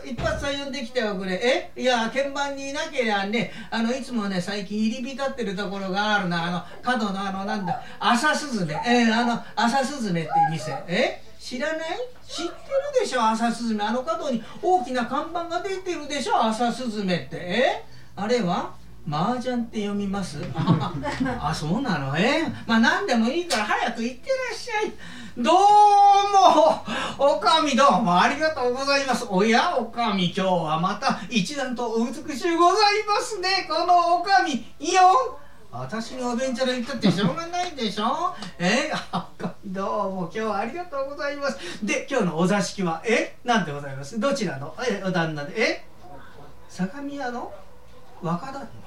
[0.04, 1.72] ー、一発さ呼んできておくれ。
[1.76, 1.80] え？
[1.80, 3.52] いや鍵盤にいなけりゃね。
[3.70, 6.48] あのいつもね最近入り浸ってるところがあるな。
[6.48, 7.84] あの角のあのなんだ。
[8.00, 10.72] 朝鈴ねえー、あの朝鈴ねって店。
[10.88, 11.22] え？
[11.40, 12.00] 知らない？
[12.28, 12.56] 知ってる
[13.00, 13.22] でしょ？
[13.22, 16.44] 朝スズメあの角に大きな看板が出てるでしょ？
[16.44, 17.38] 朝スズメって。
[17.38, 17.86] え？
[18.16, 18.82] あれは？
[19.08, 20.38] 麻雀って読みます？
[20.56, 22.18] あそうなの？
[22.18, 24.94] えまあ何でもいいから早く行ってらっしゃい。
[25.36, 29.26] どうもおかみどうもありがとうございます。
[29.30, 33.68] おやおかみ今日はまた一段とお美しゅうございますね。
[33.70, 35.38] このおかみいよ。
[35.72, 38.34] 私にお弁茶で言ったってしょうがないでしょ。
[38.60, 39.28] えあ
[39.66, 41.58] どうも今日はありがとうございます。
[41.86, 44.20] で今日のお座敷はえなんでございます？
[44.20, 44.74] どちらの？
[44.88, 45.60] えお旦那で？
[45.60, 45.86] え
[46.70, 47.52] 相模屋の？
[48.22, 48.83] 若旦那？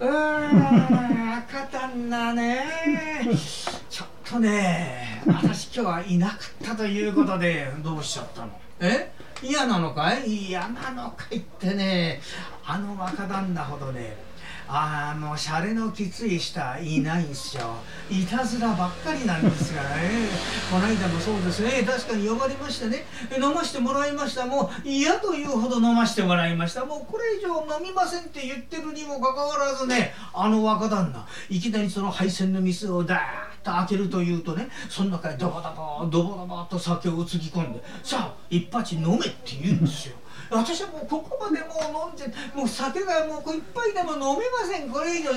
[0.00, 2.64] うーん赤旦那ね。
[3.88, 8.50] ちょっとね私今日はいなかったということでどうしちゃったの？
[8.80, 9.12] え？
[9.42, 10.48] 嫌なのかい？
[10.48, 12.20] 嫌なのかいってね
[12.64, 14.16] あの若旦那ほどね
[14.74, 17.76] あのシャレのきつい人はいないんすよ。
[18.10, 20.28] いたずらばっかりなんですからね。
[20.72, 21.82] この間もそうですね。
[21.82, 23.04] 確かに呼ばれましてね。
[23.36, 24.46] 飲ましてもらいました。
[24.46, 26.86] もう嫌というほど飲ましてもらいました。
[26.86, 33.20] もうこれ以上飲みませんって言ってるにもかかわらずねあの若旦那いきなりその配線の店をダーッ
[33.62, 40.16] と開けるというとねその中へドボドボドボドボと酒をつぎ込んでさあ一発飲めって言うんですよ。
[40.52, 41.74] 私はもうここまでも
[42.06, 44.90] う飲んじゃもう酒がもう一杯でも飲めません。
[44.90, 45.30] これ以上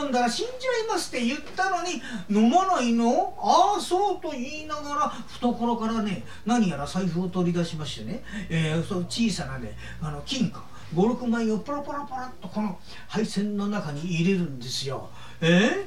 [0.00, 3.34] 飲んだら死んじゃいますって言ったのに飲まないの？
[3.38, 10.62] ああそうと言いながら懐からね何やら財布を取り出しましてね、えー、そう小さなねあの金貨。
[10.94, 15.08] 56枚をパラパラパラっとこの配線の中に入れるんですよ。
[15.40, 15.86] えー？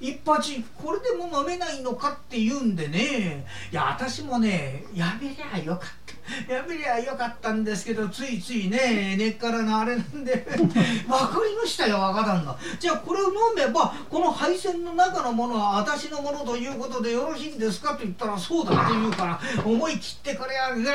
[0.00, 3.46] 一発これでも飲めないのかって言うんでね。
[3.72, 6.14] いや私もねやめりゃよかった。
[6.52, 10.46] やめりゃよかったんですけどついついね根っからのあれなんで。
[11.08, 12.56] わかりましたよ若旦那。
[12.78, 17.92] じゃあこれを飲めばこの配線の中のものは私のものということでよろしいんですか？
[17.94, 20.92] と言ったらそうだって言うから思い切ってこれはうわ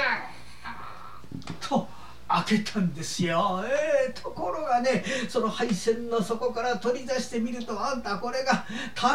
[0.65, 1.87] ーっと
[2.29, 8.65] 開けたんですよ、えー、ところがねその配線の底から取り出してみるとあんたこれが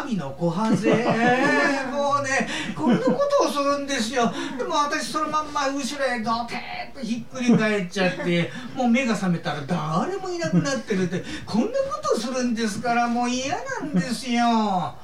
[0.05, 4.31] 民の小はぜ、 えー、もうねこんなことをするんですよ。
[4.57, 11.73] でも私そのまんま後ろへドテーッとひっくり返っちゃってもう目が覚めたら誰もいなくなってるってこんなこ
[12.03, 14.95] とするんですからもう嫌なんですよ。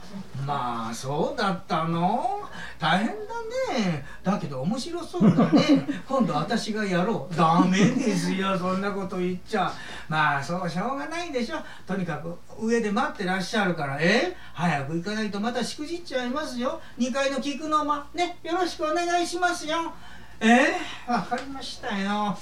[0.45, 2.41] まあそうだったの？
[2.79, 4.05] 大変だね。
[4.23, 5.61] だけど面白そうだね。
[6.07, 7.35] 今度私がやろう。
[7.35, 9.71] ダメですよそんなこと言っちゃ。
[10.09, 11.57] まあそうしょうがないでしょ。
[11.85, 13.97] とにかく上で待ってらっしゃるから。
[13.99, 14.35] え？
[14.53, 16.81] 早く行かないとまたしくじっちゃいますよ。
[16.97, 18.05] 2階の菊の間。
[18.13, 19.93] ねよろしくお願いしますよ。
[20.39, 20.75] え？
[21.07, 22.35] ー、わかりましたよ。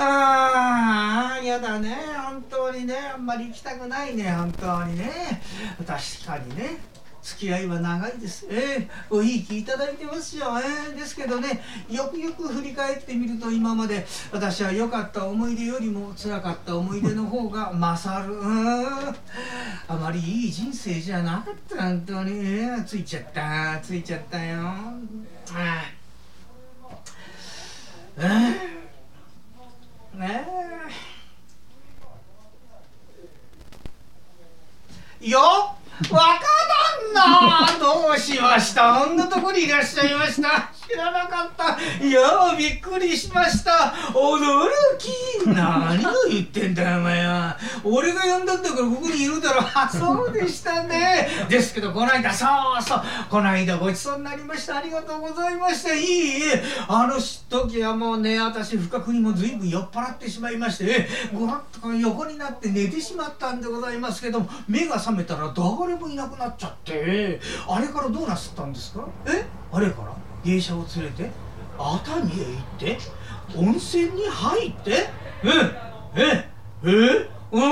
[0.00, 1.96] ああやだね。
[2.26, 2.94] 本当にね。
[3.14, 4.30] あんまり行きたくないね。
[4.32, 5.40] 本当にね。
[5.86, 6.78] 確かにね
[7.28, 8.46] 付き合いは長いです。
[8.48, 10.46] えー、おひいきいただいてますよ。
[10.58, 18.34] えー、ですけどね、よくよく振り返ってみると今まで私は良かった思い出よりも辛かった思い出の方が勝る。
[18.34, 19.14] うんあ
[19.88, 22.32] まりいい人生じゃなかった、本当に。
[22.32, 24.60] えー、ついちゃった、ついちゃったよ。
[25.52, 25.84] あ
[28.16, 30.46] えー、ね
[35.20, 35.28] え。
[35.28, 35.40] よ
[36.10, 39.02] 若旦那どうしました？
[39.02, 40.70] あんなとこにいらっしゃいました。
[40.88, 42.04] 知らなかった。
[42.04, 42.20] いや
[42.56, 43.92] びっくりしました。
[44.12, 44.38] 驚
[44.98, 45.46] き。
[45.48, 47.56] 何を言ってんだよお前は。
[47.84, 49.60] 俺が呼んだんだからここにいるだろ。
[49.74, 51.28] あそうでしたね。
[51.48, 52.46] ですけどこの間そ
[52.78, 53.02] うそう。
[53.30, 54.76] この間ごちそうになりました。
[54.78, 55.94] ありがとうございました。
[55.94, 56.62] いいえ。
[56.88, 57.14] あの
[57.48, 69.06] 時はもうね私不覚にも随分酔っ払ってしまいましてごらっと横になって寝てしまったんでございますけども目が覚めたら誰もいなくなっちゃってあれからどうなすったんですか？
[69.26, 69.44] え？
[69.72, 70.12] あれから？
[70.44, 71.30] 芸者を連れて？
[71.78, 72.98] 熱海へ行って？
[73.56, 74.90] 温泉に入って？
[75.44, 75.48] え
[76.16, 76.48] え
[76.84, 77.62] えうん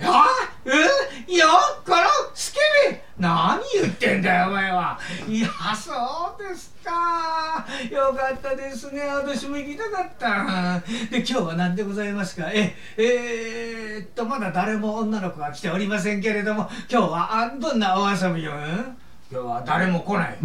[0.00, 0.24] や
[0.64, 1.46] えよ
[1.84, 1.96] この
[2.34, 2.58] スケ
[2.90, 3.04] ベ！
[3.18, 4.98] 何言ってんだよお前は！
[5.28, 5.92] いやそ
[6.38, 7.66] うですか。
[7.90, 9.02] よかったですね。
[9.02, 10.80] 私も行きたかった。
[11.10, 12.50] で今日は何でございますか？
[12.50, 13.04] ええ
[14.30, 18.52] まだ誰も女の子が来ておりませんけれども今日はあどんなお遊びを。
[18.52, 18.94] 今
[19.28, 20.38] 日は誰も来ない。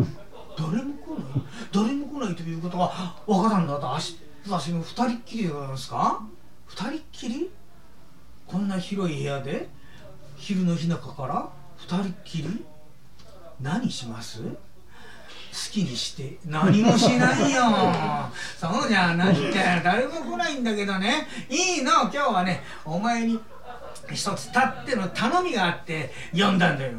[0.58, 1.43] 誰も来ない？
[1.71, 4.17] 誰も来ないということは若旦那と私
[4.48, 6.19] 私の二人っきりでございますか？
[6.65, 7.52] 二人っきり？
[8.48, 9.69] こんな広い部屋で
[10.36, 12.65] 昼の日中から二人っきり？
[13.62, 14.41] 何します？
[14.41, 14.50] 好
[15.71, 17.62] きにして何もしないよ。
[18.60, 19.82] そうじゃないんだよ。
[19.84, 21.28] 誰も来ないんだけどね。
[21.50, 21.91] いいの。
[22.02, 23.39] 今日はねお前に
[24.12, 26.93] 一つたっての頼みがあって呼んだんだよ。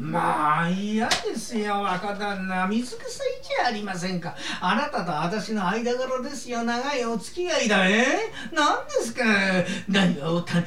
[0.00, 2.68] まあ嫌ですよ若旦那。
[2.68, 4.36] 水臭いじゃありませんか。
[4.60, 6.62] あなたと私の間柄ですよ。
[6.62, 8.06] 長いお付き合いだえ
[8.52, 9.24] 何ですか。
[9.88, 10.62] 何を頼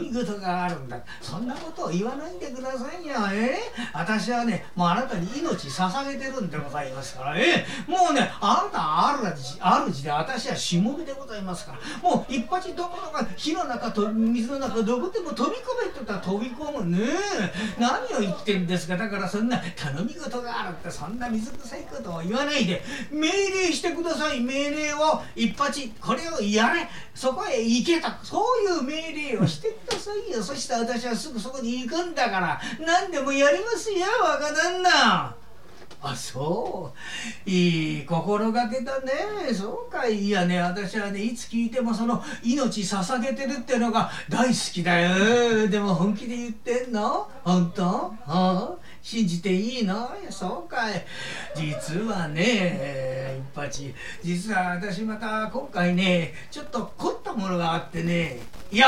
[0.00, 0.98] み事があるんだ。
[1.20, 3.14] そんなことを言わないでくださいよ。
[3.30, 3.58] え？
[3.92, 11.78] 私はねもうあなたに命捧げてるんでございますからえもうねあなたは主主で私はしもべでございますから。
[12.08, 17.06] もう一発どころか火の中と水の中どこでも飛び込めって言ったら飛び込むね。
[17.78, 24.40] 何を言ってんですがだからそんな頼み事があるってそんな水臭いことを言わないで命令してください。
[24.40, 26.88] 命令を一発これをやれ。
[27.14, 28.08] そこへ行けと。
[28.22, 30.42] そういう命令をしてくださいよ。
[30.42, 32.60] そしたら私はすぐそこに行くんだから。
[32.80, 35.41] 何でもやりますよ若旦那。
[36.04, 36.92] あそ
[37.46, 37.50] う。
[37.50, 39.12] いい心がけだね。
[39.54, 40.06] そうか。
[40.08, 40.60] いやね。
[40.60, 45.68] 私はねいつ聞いてもその命捧げてるってのが大好きだよ。
[45.68, 47.28] でも本気で言ってんの？
[47.44, 48.14] 本当？
[48.26, 50.10] あ信じていいの？
[50.30, 51.06] そうかい。
[51.54, 53.94] 実はね一八。
[54.22, 58.40] 実は私また今回ねちょっと凝ったものがあってね
[58.70, 58.86] よ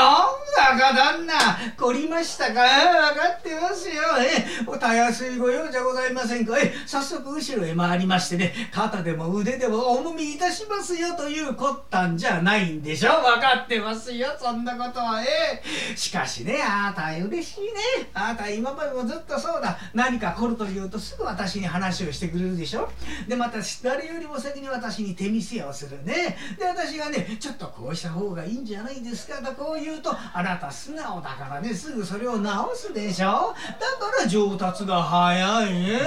[0.57, 1.33] 若旦那
[1.77, 2.61] 凝りましたか？
[2.61, 3.95] 分かってますよ。
[4.19, 6.57] えおたやすいご用じゃございませんか？
[6.59, 6.73] え
[7.05, 15.21] 早速後ろへ回りましてね肩でも腕でもおもみいたしますよという凝ったんじゃないんでしょ分かってますよそんなことは。
[15.21, 15.61] え
[15.93, 15.95] え。
[15.95, 18.09] しかしねあなた嬉しいね。
[18.13, 19.77] あなた今までもずっとそうだ。
[19.93, 22.89] 何か凝るというとすぐ私に話をしてくれるでしょ。
[23.27, 26.35] でまた誰よりも先に私に手見せをするね。
[26.57, 29.35] で私がねちょっとこうした方がいいんじゃないですか。
[29.43, 31.71] とこう言うとあなた素直だからね。
[31.71, 33.25] すぐそれを直すでしょ。
[33.25, 33.53] だか
[34.23, 35.73] ら上達が早い。
[35.73, 35.99] ね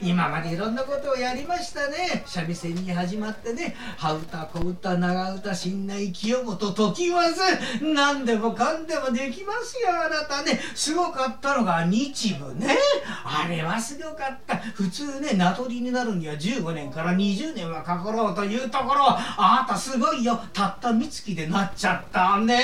[0.00, 2.24] 今までいろんなことをやりましたね。
[2.26, 3.74] 三味線に始まってね。
[3.96, 7.40] 羽歌小歌長歌新内清本時わず
[7.82, 10.60] 何でもかんでもできますよあなたね。
[10.74, 12.76] すごかったのが日舞ね。
[13.24, 14.56] あれはすごかった。
[14.56, 19.08] 普通ね名取になるには15年から20年はかかろうというところ。
[19.08, 20.38] あなたすごいよ。
[20.52, 22.62] たった三月でなっちゃったね。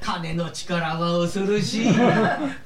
[0.00, 1.88] 金の力は恐ろし。
[1.88, 1.98] い バ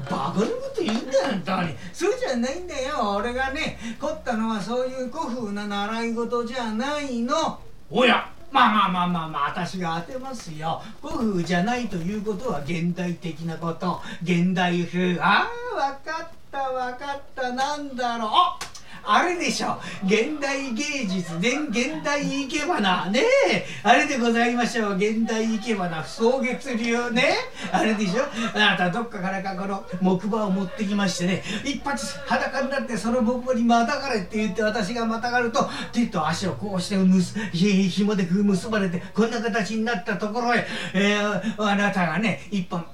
[0.09, 0.43] カなこ
[0.75, 1.77] と言うんだよ本当に。
[1.93, 3.79] そうじゃないんだよ俺がね。
[3.99, 7.61] 凝ったのはそういう古風な習い事じゃないの。
[7.91, 10.83] おやまあまあまあまあまあ私が当てますよ。
[11.01, 14.01] 古風じゃないということは現代的なこと。
[14.23, 15.19] 現代風。
[15.21, 17.53] ああ分かった分かった。
[17.53, 18.82] なんだろう。
[19.05, 19.79] あれでしょ。
[20.05, 23.23] 現代芸術で現代生け花ね。
[23.51, 24.97] えあれでございましょう。
[24.97, 27.35] 現代生け花草月流ね。
[27.73, 28.23] あれでしょ。
[28.55, 31.43] あなたどっかからかこの木馬を持ってきましてね。
[31.65, 42.85] 一発裸になってその木馬にまたがれって言って私がまたがると手と足をこうしてむすひ紐で結ばれてこんな形になったところへ、えーあなたがね一本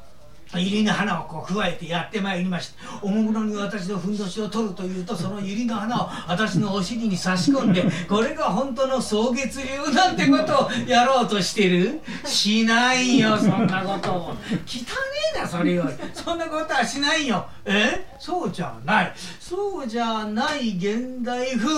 [0.52, 2.98] 百合の花をこう加えてやってまいりました。
[3.02, 12.00] おもむろに私のふんどしを取るというとその百合の花を私のお尻に差し込んで これが本当の草月流なんてことをやろうとしてる？
[12.24, 14.28] しないよそんなことを。
[14.30, 14.36] 汚ね
[15.36, 15.94] えなそれより。
[16.14, 17.46] そんなことはしないよ。
[17.64, 18.06] え？
[18.18, 19.12] そうじゃない。
[19.40, 21.68] そうじゃない現代風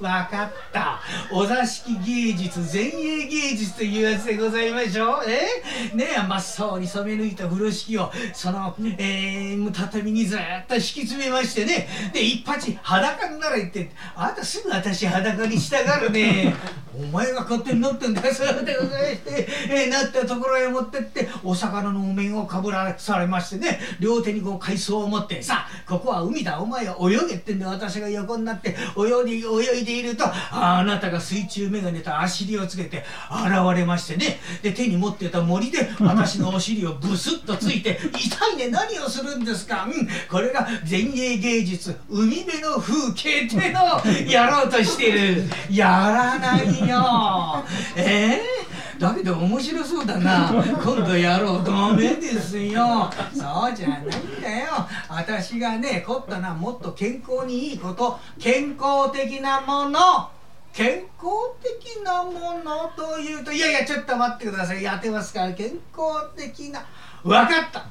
[0.00, 1.00] わかった。
[1.32, 5.24] お座敷芸術前衛芸術というやつでございましょう。
[5.26, 5.96] え？
[5.96, 11.88] ねえ真っ青に染め抜いた風呂敷をその、えー、畳にずっと敷き詰めましてね。
[12.12, 16.54] で一発裸になれってあなたすぐ私裸にしたがるね。
[16.98, 23.80] お前が勝手に乗ってんだよそうでございまして、えーなったところへ持ってってお魚のお面をかぶらされましてね。
[24.00, 26.58] 両手にこう海藻を持ってさあここは海だ。
[26.58, 34.38] お前は泳げってんで私が横になって泳いで泳いでいるとああなたが水中眼鏡と足りをつけて現れましてね。
[34.62, 40.08] で手に持ってた森で 私のお尻をブスッとついて「痛いね何をするんですか?」うん。
[40.30, 45.44] これが前衛芸術海辺の風景ってのをやろうとしてる。
[45.70, 47.64] やらないよ。
[47.96, 48.55] えー、
[48.98, 50.50] だけど面白そうだな。
[50.82, 51.64] 今度やろう。
[51.64, 53.10] ダメですよ。
[53.34, 54.06] そうじゃないん
[54.40, 54.66] だよ。
[55.08, 60.30] 私がね凝ったのはもっと健康にいいこと健康的なもの。
[60.72, 64.82] 健康的なものというといやいやちょっと待ってください。
[64.82, 66.84] やってますから健康的な。
[67.24, 67.84] 分かった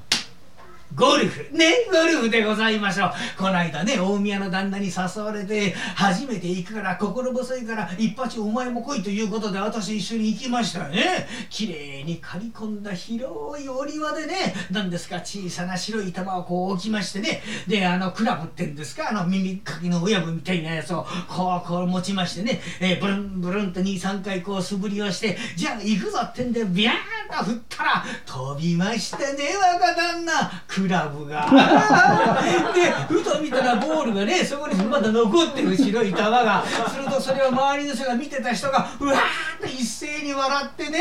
[0.95, 1.51] ゴルフ。
[1.51, 3.11] ねゴルフでございましょう。
[3.37, 11.27] この間ね大宮の旦那に誘われて初めて行くから心細いから一発お前も来いということで私一緒に行きましたよね。
[11.49, 17.41] 綺麗に刈り込んだ広いお庭でね何ですか小さな白い球をこう置きましてね。
[17.67, 26.95] であのクラブってんですかあの耳かきの親分みたいなやつをこうこう持ちましてね、えーブルンブルンと23回こう素振りをしてじゃあ行くぞってんでビャーン
[27.37, 29.25] と振ったら飛びましたね
[29.61, 30.63] 若旦那。
[30.85, 31.49] クラブが。
[32.73, 36.63] でふと見たらボールがねそこにまだ残ってる白い球が。
[36.89, 39.19] するとそれを周りの人が見てた人がうわーっ
[39.61, 40.99] と一斉に笑ってね。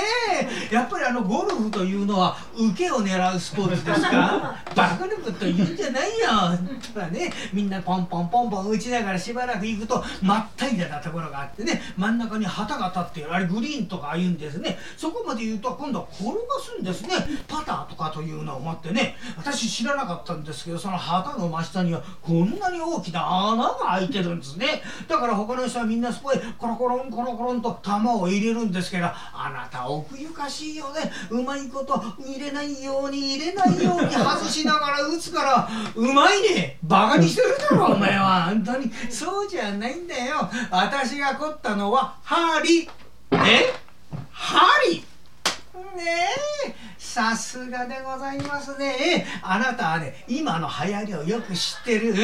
[0.70, 4.55] やっぱりあのゴルフというのは受けを狙うスポーツですか？
[4.74, 6.28] バカなこと言うんじゃないよ。
[6.95, 7.32] ただね。
[7.53, 11.82] みんなポンポンポンポン打ちながらしばらく行くと真っ平らなところがあってね。
[11.99, 14.78] 真ん中に旗が立ってあれグリーンとかああいうんですね。
[14.97, 16.32] そこまで言うと今度は転が
[16.64, 17.11] すんですね。
[17.49, 19.16] パターとかというのを持ってね。
[19.37, 24.83] 私知らなかったんですけどその旗の真下にはこんなに大きな穴が開いてるんですね。
[25.09, 31.11] だから他の人はみんなそこへコロコロンコロコロンと玉を入れるんですけどあなた奥ゆかしいよね。
[31.31, 36.79] うまいこと入れないように入れないように外しながら打つからうまいね。
[36.85, 38.45] バカにしてるだろお前は。
[38.45, 38.91] 本当に。
[39.11, 40.49] そうじゃないんだよ。
[40.70, 42.89] 私が凝ったのは針。
[43.33, 43.75] え
[44.31, 45.05] 針。
[45.97, 46.03] ね
[46.66, 46.75] え。
[47.05, 49.24] さすがでございますね。
[49.40, 52.14] あなたはね今の流行りをよく知ってる。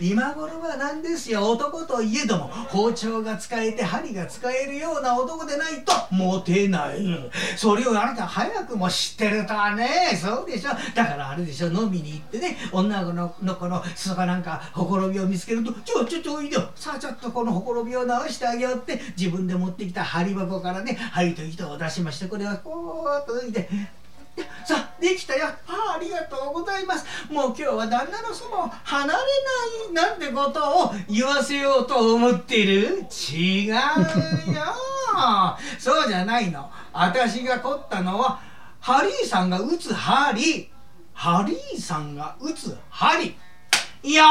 [0.00, 1.48] 今頃は何ですよ。
[1.48, 6.98] 男といえども包丁が使えて針が使えるような男でないとモテない。
[7.56, 9.86] それをあなた早くも知ってるとはね。
[10.20, 10.70] そうでしょ。
[10.94, 11.68] だからあれでしょ。
[11.68, 16.70] 飲みに行ってね女の子の子の裾かなんかほころびを見つけるとちょちょちょおいよ。
[16.74, 23.68] さあちょっとこのほころびを直してあげようって自分で持ってきた針箱からね針と糸を出しましてこれはこうっと抜いて
[24.64, 25.48] さあできたよ。
[25.66, 27.04] あありがとうございます。
[27.30, 29.18] もう今日は旦那のそばを離れ
[29.92, 33.04] ないなんてことを言わせようと思ってる？
[33.10, 33.80] 違うよ。
[35.78, 36.70] そうじゃないの。
[36.92, 38.40] 私が凝ったのは
[38.78, 40.70] ハリーさんが打つ針。
[41.12, 43.36] ハリーさんが打つ針。
[44.02, 44.24] いや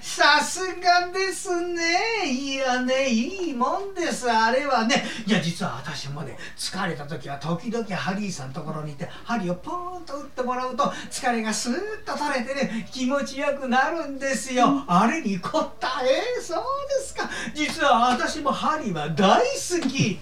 [0.00, 1.82] さすがですね。
[2.24, 4.30] いやねいいもんです。
[4.30, 5.04] あれはね。
[5.26, 14.84] いや実は私もね疲れた時は時々ハリーさんのところに行って針をポーンと打ってもらうと疲れがスーッと取れてね気持ちよくなるんですよ。
[14.86, 15.88] あれに凝った。
[16.04, 17.28] えー、そうですか。
[17.54, 20.20] 実は私も針は大好き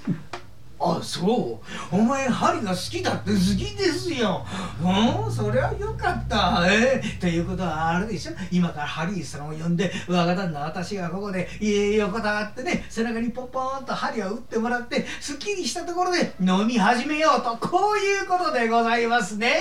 [0.79, 1.59] あそ
[1.93, 1.97] う。
[1.97, 4.45] お前針が好きだって好きですよ。
[4.83, 5.33] うん？
[5.33, 6.66] それはよかった。
[6.66, 7.01] え？
[7.03, 8.33] ー、ということはあるでしょ？
[8.53, 17.57] 今からハリーさんを呼んで若旦那私がここで家横たわってね背中にポンポンと針を打ってもらってすっきりしたところで飲み始めようと。
[17.57, 19.55] こういうことでございますね。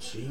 [0.00, 0.30] 違う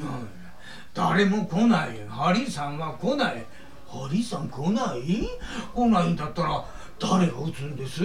[0.96, 3.46] 誰も来ないハリーさんは来ない。
[3.88, 5.30] ハリーさん来ない？
[5.76, 6.66] 来ないんだったら
[7.00, 8.02] 誰が打つんです？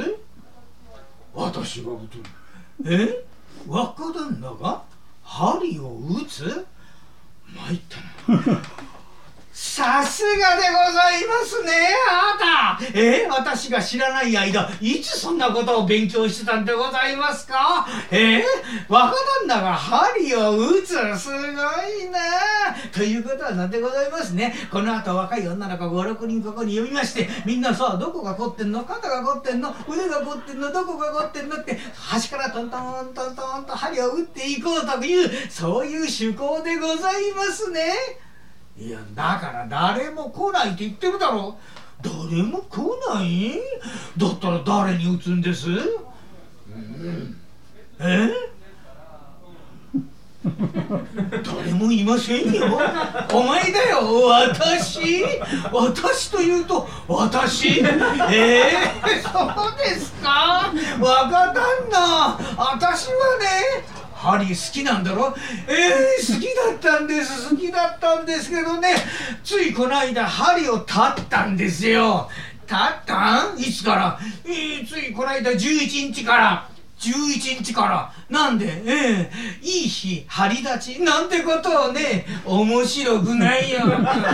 [1.34, 2.08] 私が撃
[2.84, 3.24] つえ？
[3.66, 4.82] 若旦那が
[5.22, 6.66] 針を打つ？
[7.54, 7.80] 参っ
[8.26, 8.62] たな。
[9.74, 11.72] さすがでございますね
[12.06, 12.86] あなた。
[12.92, 17.86] え私が知らない間いつそんなことを勉強してたんでございますか？
[18.10, 18.44] え
[18.86, 21.46] 若旦那が針を打つすごい
[22.10, 22.20] な
[22.92, 24.54] ということはなんでございますね。
[24.70, 28.84] この後若い女の子56人ここに呼びましてみんなさどこが凝ってんの？
[28.84, 29.74] 肩が凝ってんの？
[29.88, 30.70] 腕が凝ってんの？
[30.70, 31.56] どこが凝ってんの？
[31.58, 37.94] って端からトントントントンと針を打っていこうというそういう趣向でございますね。
[38.78, 41.58] いやだから誰も来ないって言ってるだろ。
[42.02, 42.78] 誰も来
[43.14, 43.60] ない？
[44.16, 47.36] だったら誰に打つんです、うん、
[48.00, 48.28] え？
[50.44, 52.64] 誰もいませんよ。
[53.32, 54.26] お前だよ。
[54.26, 55.24] 私？
[55.72, 57.78] 私というと私？
[57.78, 57.82] え？
[57.84, 59.38] えー、そ
[59.72, 60.72] うですか？
[60.98, 63.84] 若旦那私はね
[64.22, 65.34] ハリー好きなんだろ？
[65.66, 68.94] えー、好きだったんです好きだったんですけどね。
[69.42, 72.30] ついこの間針を立ったんですよ。
[72.68, 73.58] 立ったん？
[73.58, 76.68] いつから、えー、ついこの間？11日から。
[77.02, 78.12] 11日から。
[78.30, 78.82] なんで？
[78.86, 79.30] ええ。
[79.62, 81.00] いい日張り立ち。
[81.02, 83.80] なんてことをね面白くないよ。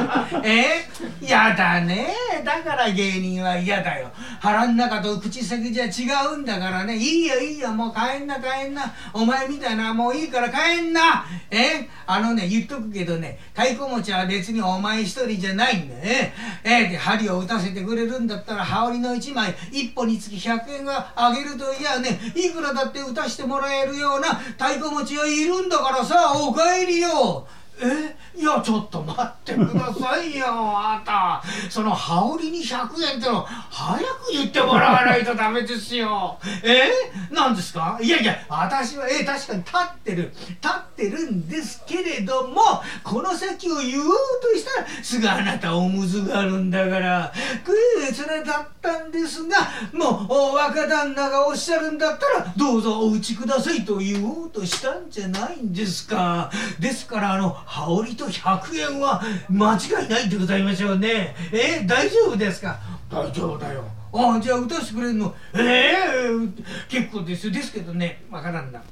[0.45, 0.87] え
[1.21, 2.09] やだね。
[2.45, 4.11] だから芸人は嫌だよ。
[4.41, 5.91] 腹ん中と口先じゃ違
[6.35, 6.97] うんだからね。
[6.97, 7.71] いいよいいよ。
[7.73, 8.93] もう帰んな帰んな。
[9.12, 11.25] お前みたいなもういいから帰んな。
[11.51, 13.39] えあのね言っとくけどね。
[13.55, 16.33] 太鼓持ちは別にお前一人じゃないんだえ
[16.64, 16.89] え？
[16.89, 22.19] で針を打たせてくれるんだったら羽織の1枚1本につき100円があげるといやね。
[22.35, 27.46] いくらだって打たしてもらえるような太鼓持ちがいるんだからさお帰りよ。
[27.83, 28.16] え？
[28.39, 31.43] いやちょっと待ってくださいよあなた。
[31.70, 32.79] その羽織に100
[33.12, 36.39] 円っての早く言ってもらわないとダメですよ。
[36.62, 36.91] え？
[37.33, 37.99] 何ですか？
[38.01, 40.33] いやいや私はえ確かに立ってる。
[40.49, 42.61] 立ってるんですけれども
[43.03, 44.07] この先を言おう
[44.43, 47.33] としたらすぐあなたおむずがあるんだから。
[47.64, 47.76] く
[48.09, 49.57] えそれだったんですが
[49.93, 56.51] もう若旦那がおっしゃるんだったらどうぞお打ちくださいと言おうとしたんじゃないんですか。
[56.79, 61.37] ですからあの羽織と100円は間違いないでございましょうね。
[61.53, 62.79] え大丈夫ですか？
[63.11, 63.85] 大丈夫だよ。
[64.11, 65.35] あじゃあ歌してくれるの？
[65.55, 68.83] ええー、結構ですですけどねわからんな。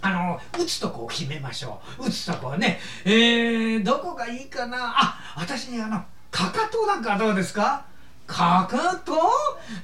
[0.00, 2.06] あの打つとこを決めましょう。
[2.08, 4.76] 打つとこはねえー、どこがいいかな？
[4.80, 6.02] あ私にあの
[6.32, 7.86] かかとなんかどうですか？
[8.26, 9.12] かかと？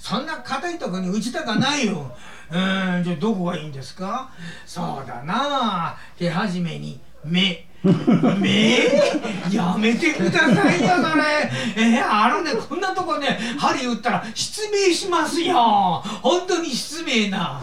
[0.01, 2.13] そんな硬いとこに打ちたかないよ。
[2.51, 4.29] うんじゃあどこがいいんですか？
[4.67, 5.97] そうだな。
[6.19, 7.67] 手始めに目
[8.41, 8.79] め
[9.55, 11.51] やめてくださいよそれ。
[11.77, 16.03] えー、あのねこんなとこね針打ったら失明しますよ。
[16.23, 17.61] 本当に失明な。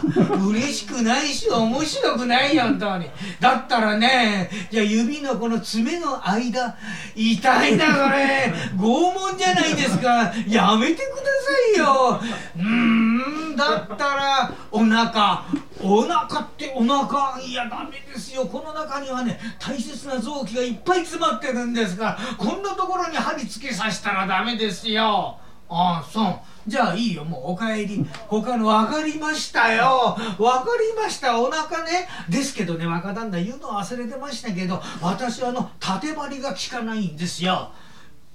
[0.48, 3.06] 嬉しくないし面白くないよ本当に。
[3.40, 6.76] だったらねじゃあ指のこの爪の間
[7.16, 8.54] 痛いなそれ。
[8.76, 10.32] 拷問じゃないですか。
[10.46, 12.20] やめてくださいよ。
[12.58, 15.44] うんだったらお腹。
[15.82, 17.40] お腹ってお腹。
[17.40, 18.46] いやダメですよ。
[18.46, 25.38] この中にはね大切な臓器がいっぱい詰まってるんですからこんなところに針付けさせたらダメですよ。
[25.68, 26.40] ああそう。
[26.66, 27.24] じゃあいいよ。
[27.24, 28.06] もうお帰り。
[28.28, 30.16] 他の分かりましたよ。
[30.36, 31.40] 分かりました。
[31.40, 32.06] お腹ね。
[32.28, 37.72] ですけどね若旦那言うの忘れてましたけど私はあの縦張りが効かないんですよ。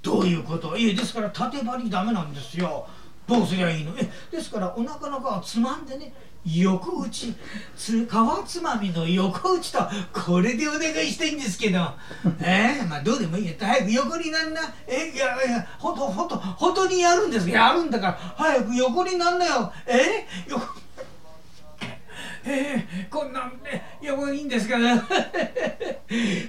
[0.01, 0.75] どういうこと？
[0.75, 2.87] いえですから縦張りダメなんですよ。
[3.27, 3.93] どうすりゃいいの？
[3.97, 6.11] えですからお腹の皮つまんでね
[6.55, 7.35] 横打ち
[7.75, 8.09] つ皮
[8.45, 9.79] つまみの横打ちと
[10.13, 11.79] これでお願いしたいんですけど。
[12.41, 12.79] え？
[12.81, 13.55] ー、まあどうでもいいよ。
[13.59, 15.11] 早く横になんなえ？
[15.13, 17.49] いやいやほんとほと本当にやるんです。
[17.49, 19.73] やるんだから早く横になんなよ。
[19.85, 20.25] え？
[20.47, 20.65] ー、横
[22.49, 25.03] えー、こんなんで横にいいんですかね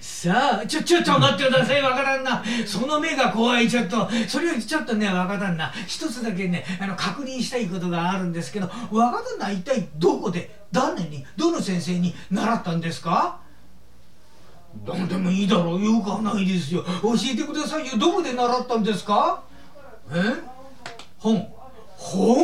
[0.01, 2.45] さあちょちょっと待ってください若旦那。
[2.65, 4.09] その目が怖いちょっと。
[4.29, 5.73] それよりちょっとね若旦那。
[5.87, 13.41] 一つだけねあの確認したいことがあるんですけど若旦那一体どこで誰にどの先生に習ったんですか？
[14.87, 16.85] 何でもいいだろうよくはないですよ。
[17.03, 17.97] 教えてくださいよ。
[17.99, 19.43] どこで習ったんですか？
[20.13, 20.15] え？
[21.19, 21.49] 本。
[21.97, 22.37] 本？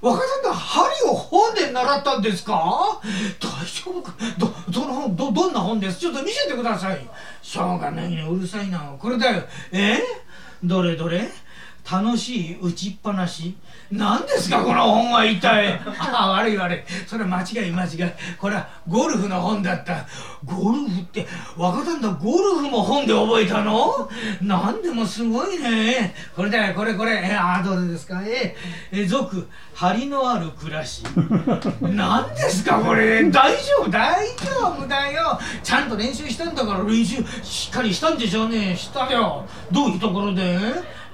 [0.00, 3.00] 若旦那針を本で習ったんですか？
[3.40, 4.14] 大丈夫か？
[4.38, 5.98] どその本どどんな本です？
[5.98, 7.00] ちょっと見せてください。
[7.42, 8.22] しょうがないね。
[8.22, 8.78] うるさいな。
[8.98, 9.42] これだよ。
[9.72, 9.98] え？
[10.62, 11.28] どれどれ？
[11.90, 13.56] 楽しい打ちっぱなし。
[13.90, 15.80] 何ですかこの本は一体。
[15.98, 16.78] あ悪い悪い。
[17.06, 18.12] それ間違い間違い。
[18.38, 20.06] これはゴルフの本だった。
[20.44, 21.26] ゴルフって
[21.56, 24.10] 若旦那ゴルフも本で覚えたの？
[24.42, 26.14] 何でもすごいね。
[26.36, 27.12] これだよこれこれ。
[27.12, 28.22] えあどれですか？
[28.26, 28.54] え
[28.92, 31.02] え俗張りのある暮らし。
[31.80, 33.30] 何ですかこれ？
[33.30, 33.90] 大丈夫？
[33.90, 35.38] 大丈夫だよ。
[35.62, 38.76] ちゃんと練習したんだから練習しっかりしたんでしょうね。
[38.76, 39.46] したよ。
[39.72, 40.58] どういうところで？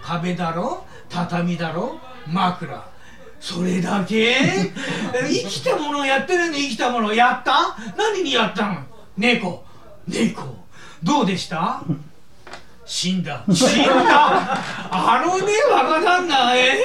[0.02, 0.84] 壁だろ？
[1.08, 2.00] 畳だろ？
[2.26, 2.84] 枕。
[3.40, 4.36] それだけ？
[5.28, 6.54] 生きたものやってるの？
[6.54, 7.12] 生きたもの。
[7.12, 7.76] やった？
[7.96, 8.78] 何にやったの？
[9.16, 9.64] 猫。
[10.08, 10.64] 猫。
[11.02, 11.82] どうでした？
[12.86, 13.42] 死んだ。
[13.52, 14.58] 死んだ？
[14.90, 16.78] あのね若旦那え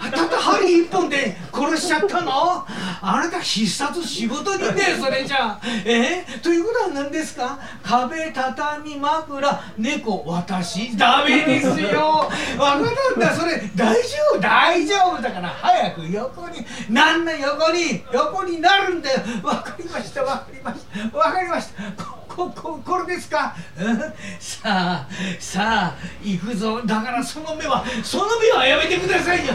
[0.00, 2.66] たった針一本で殺しちゃったの？
[3.00, 5.58] あなた必殺仕事人だよそれじゃ。
[5.84, 6.24] え？
[6.42, 7.58] ということは何ですか？
[7.82, 10.96] 壁畳枕猫私。
[10.96, 12.28] ダメですよ。
[12.58, 14.40] 若旦那それ大丈夫？
[14.40, 16.66] 大丈夫だから早く横に。
[16.90, 18.04] なんの横に？
[18.12, 19.20] 横になるんだよ。
[19.42, 20.80] わかりましたわかりまし
[21.12, 22.25] たわかりました。
[22.36, 23.98] こここれですか、うん、
[24.38, 25.08] さあ
[25.40, 26.82] さあ行くぞ。
[26.82, 29.54] だからその目はその目はやめてくださいよ。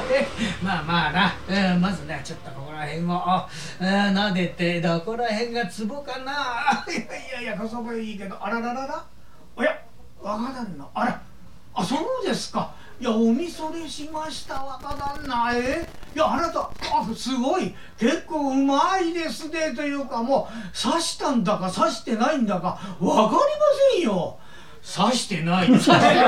[0.64, 6.84] まあまあな、うん、まずねちょっとここら辺を、うん、撫でてどこら辺がツボかな。
[6.92, 6.96] い
[7.38, 8.36] やいやいやそこいいけど。
[8.44, 9.06] あらららら。
[9.56, 9.80] おや
[10.20, 11.22] 若旦那あら
[11.76, 12.74] あそうですか。
[13.02, 15.52] いやおみそれしました若旦那。
[15.56, 15.90] え？
[16.14, 17.74] いやあなたあすごい。
[17.98, 19.74] 結構うまいですね。
[19.76, 23.40] というかもう刺したんだか刺してないんだか分かりま
[23.96, 24.38] せんよ。
[24.84, 25.68] 刺してない。
[25.68, 26.26] 刺してない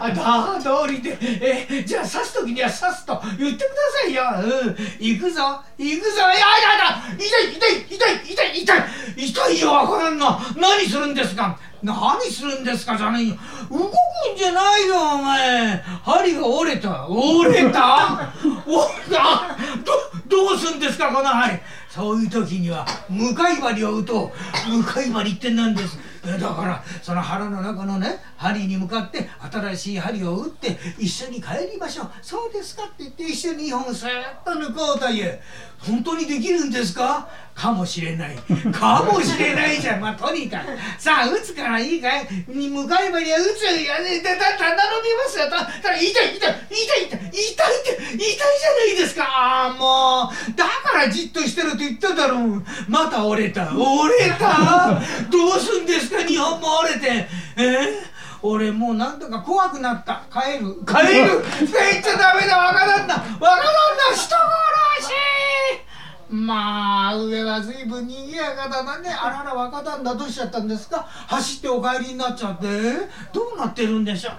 [0.00, 1.16] あだ通りで。
[1.20, 4.22] えじゃあ刺す時には刺すと言ってくださいよ。
[4.42, 4.76] うん。
[4.98, 5.60] 行くぞ。
[5.78, 6.16] 行くぞ。
[6.16, 7.02] いやいやいや。
[7.16, 8.78] 痛い痛い痛い痛い痛い。
[9.16, 11.56] 痛いよ若旦那何するんですか？
[11.82, 13.36] 何するんですかじゃねえよ。
[13.70, 13.92] 動くん
[14.36, 15.76] じゃないよお前。
[16.02, 17.06] 針が折れた。
[17.08, 18.32] 折れた？
[18.42, 18.78] 折
[19.08, 19.56] れた？
[19.84, 21.58] どどうすんですかこの針？
[21.88, 24.32] そういう時には向かい針を打と
[24.66, 24.70] う。
[24.78, 25.98] 向かい針って何です？
[26.24, 32.10] だからその腹の中のね針に向かって新しい針を打って一緒に帰りましょう。
[32.22, 35.40] そうですかって言って一緒に2本スーッと抜こうという。
[35.86, 37.28] 本当にできるんですか？
[37.54, 38.36] かもしれない。
[38.72, 40.00] かもしれないじゃん。
[40.00, 40.66] まあとにかく。
[41.00, 42.26] さあ打つからいいかい？
[42.48, 44.20] に向かい針は打つやね。
[44.20, 45.48] だだ頼みますよ。
[45.48, 49.24] たた痛い痛い痛い痛い痛い痛いって痛いじゃないですか。
[49.24, 50.56] ああもう。
[50.56, 52.64] だからじっとしてると言っただろう。
[52.88, 53.70] また折れた。
[53.72, 55.00] 折れた？
[55.30, 56.24] どうすんですか？
[56.24, 57.28] 日本も折れて。
[57.56, 57.62] え？
[57.62, 60.24] ー俺もうなんとか怖くなった。
[60.30, 60.74] 帰る。
[60.84, 61.40] 帰る。
[61.66, 62.58] 帰っちゃダメだ。
[62.58, 63.64] 若旦那若旦
[64.10, 65.12] 那人殺し！
[66.34, 69.08] まあ上は随分にぎやかだなね。
[69.08, 71.06] あらら若旦那どうしちゃったんですか？
[71.28, 72.66] 走ってお帰りになっちゃって。
[73.32, 74.34] どうなってるんでしょう？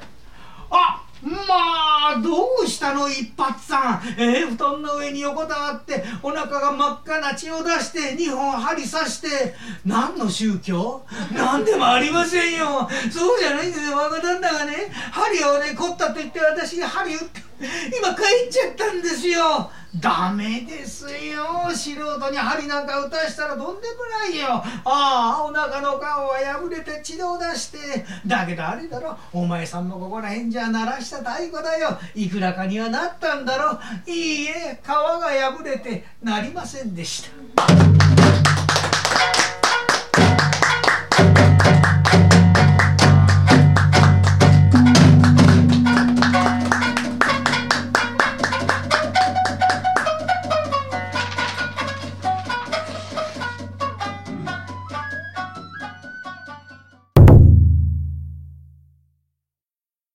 [0.71, 4.21] あまあどうしたの一発さん？
[4.21, 9.55] えー、布団の上に横たわってお腹が真っ赤な血を出して2本針刺して。
[9.85, 11.05] 何の宗教？
[11.33, 12.89] 何でもありませんよ。
[13.09, 14.91] そうじゃないんですよ若旦那がね。
[15.11, 19.71] 針をね凝ったと言って私が針打って今帰っちゃったんですよ。
[19.99, 21.69] ダメですよ。
[21.73, 24.61] 素人に針なんか打たしたらとんでもないよ。
[24.83, 28.05] ああお腹の顔は破れて血を出して。
[28.27, 29.17] だけどあれだろ。
[29.31, 31.97] お前さんもここら辺じゃ鳴らした太鼓だよ。
[32.13, 33.79] いくらかにはなったんだろ。
[34.05, 38.04] いいえ皮が破れてなりませんでした。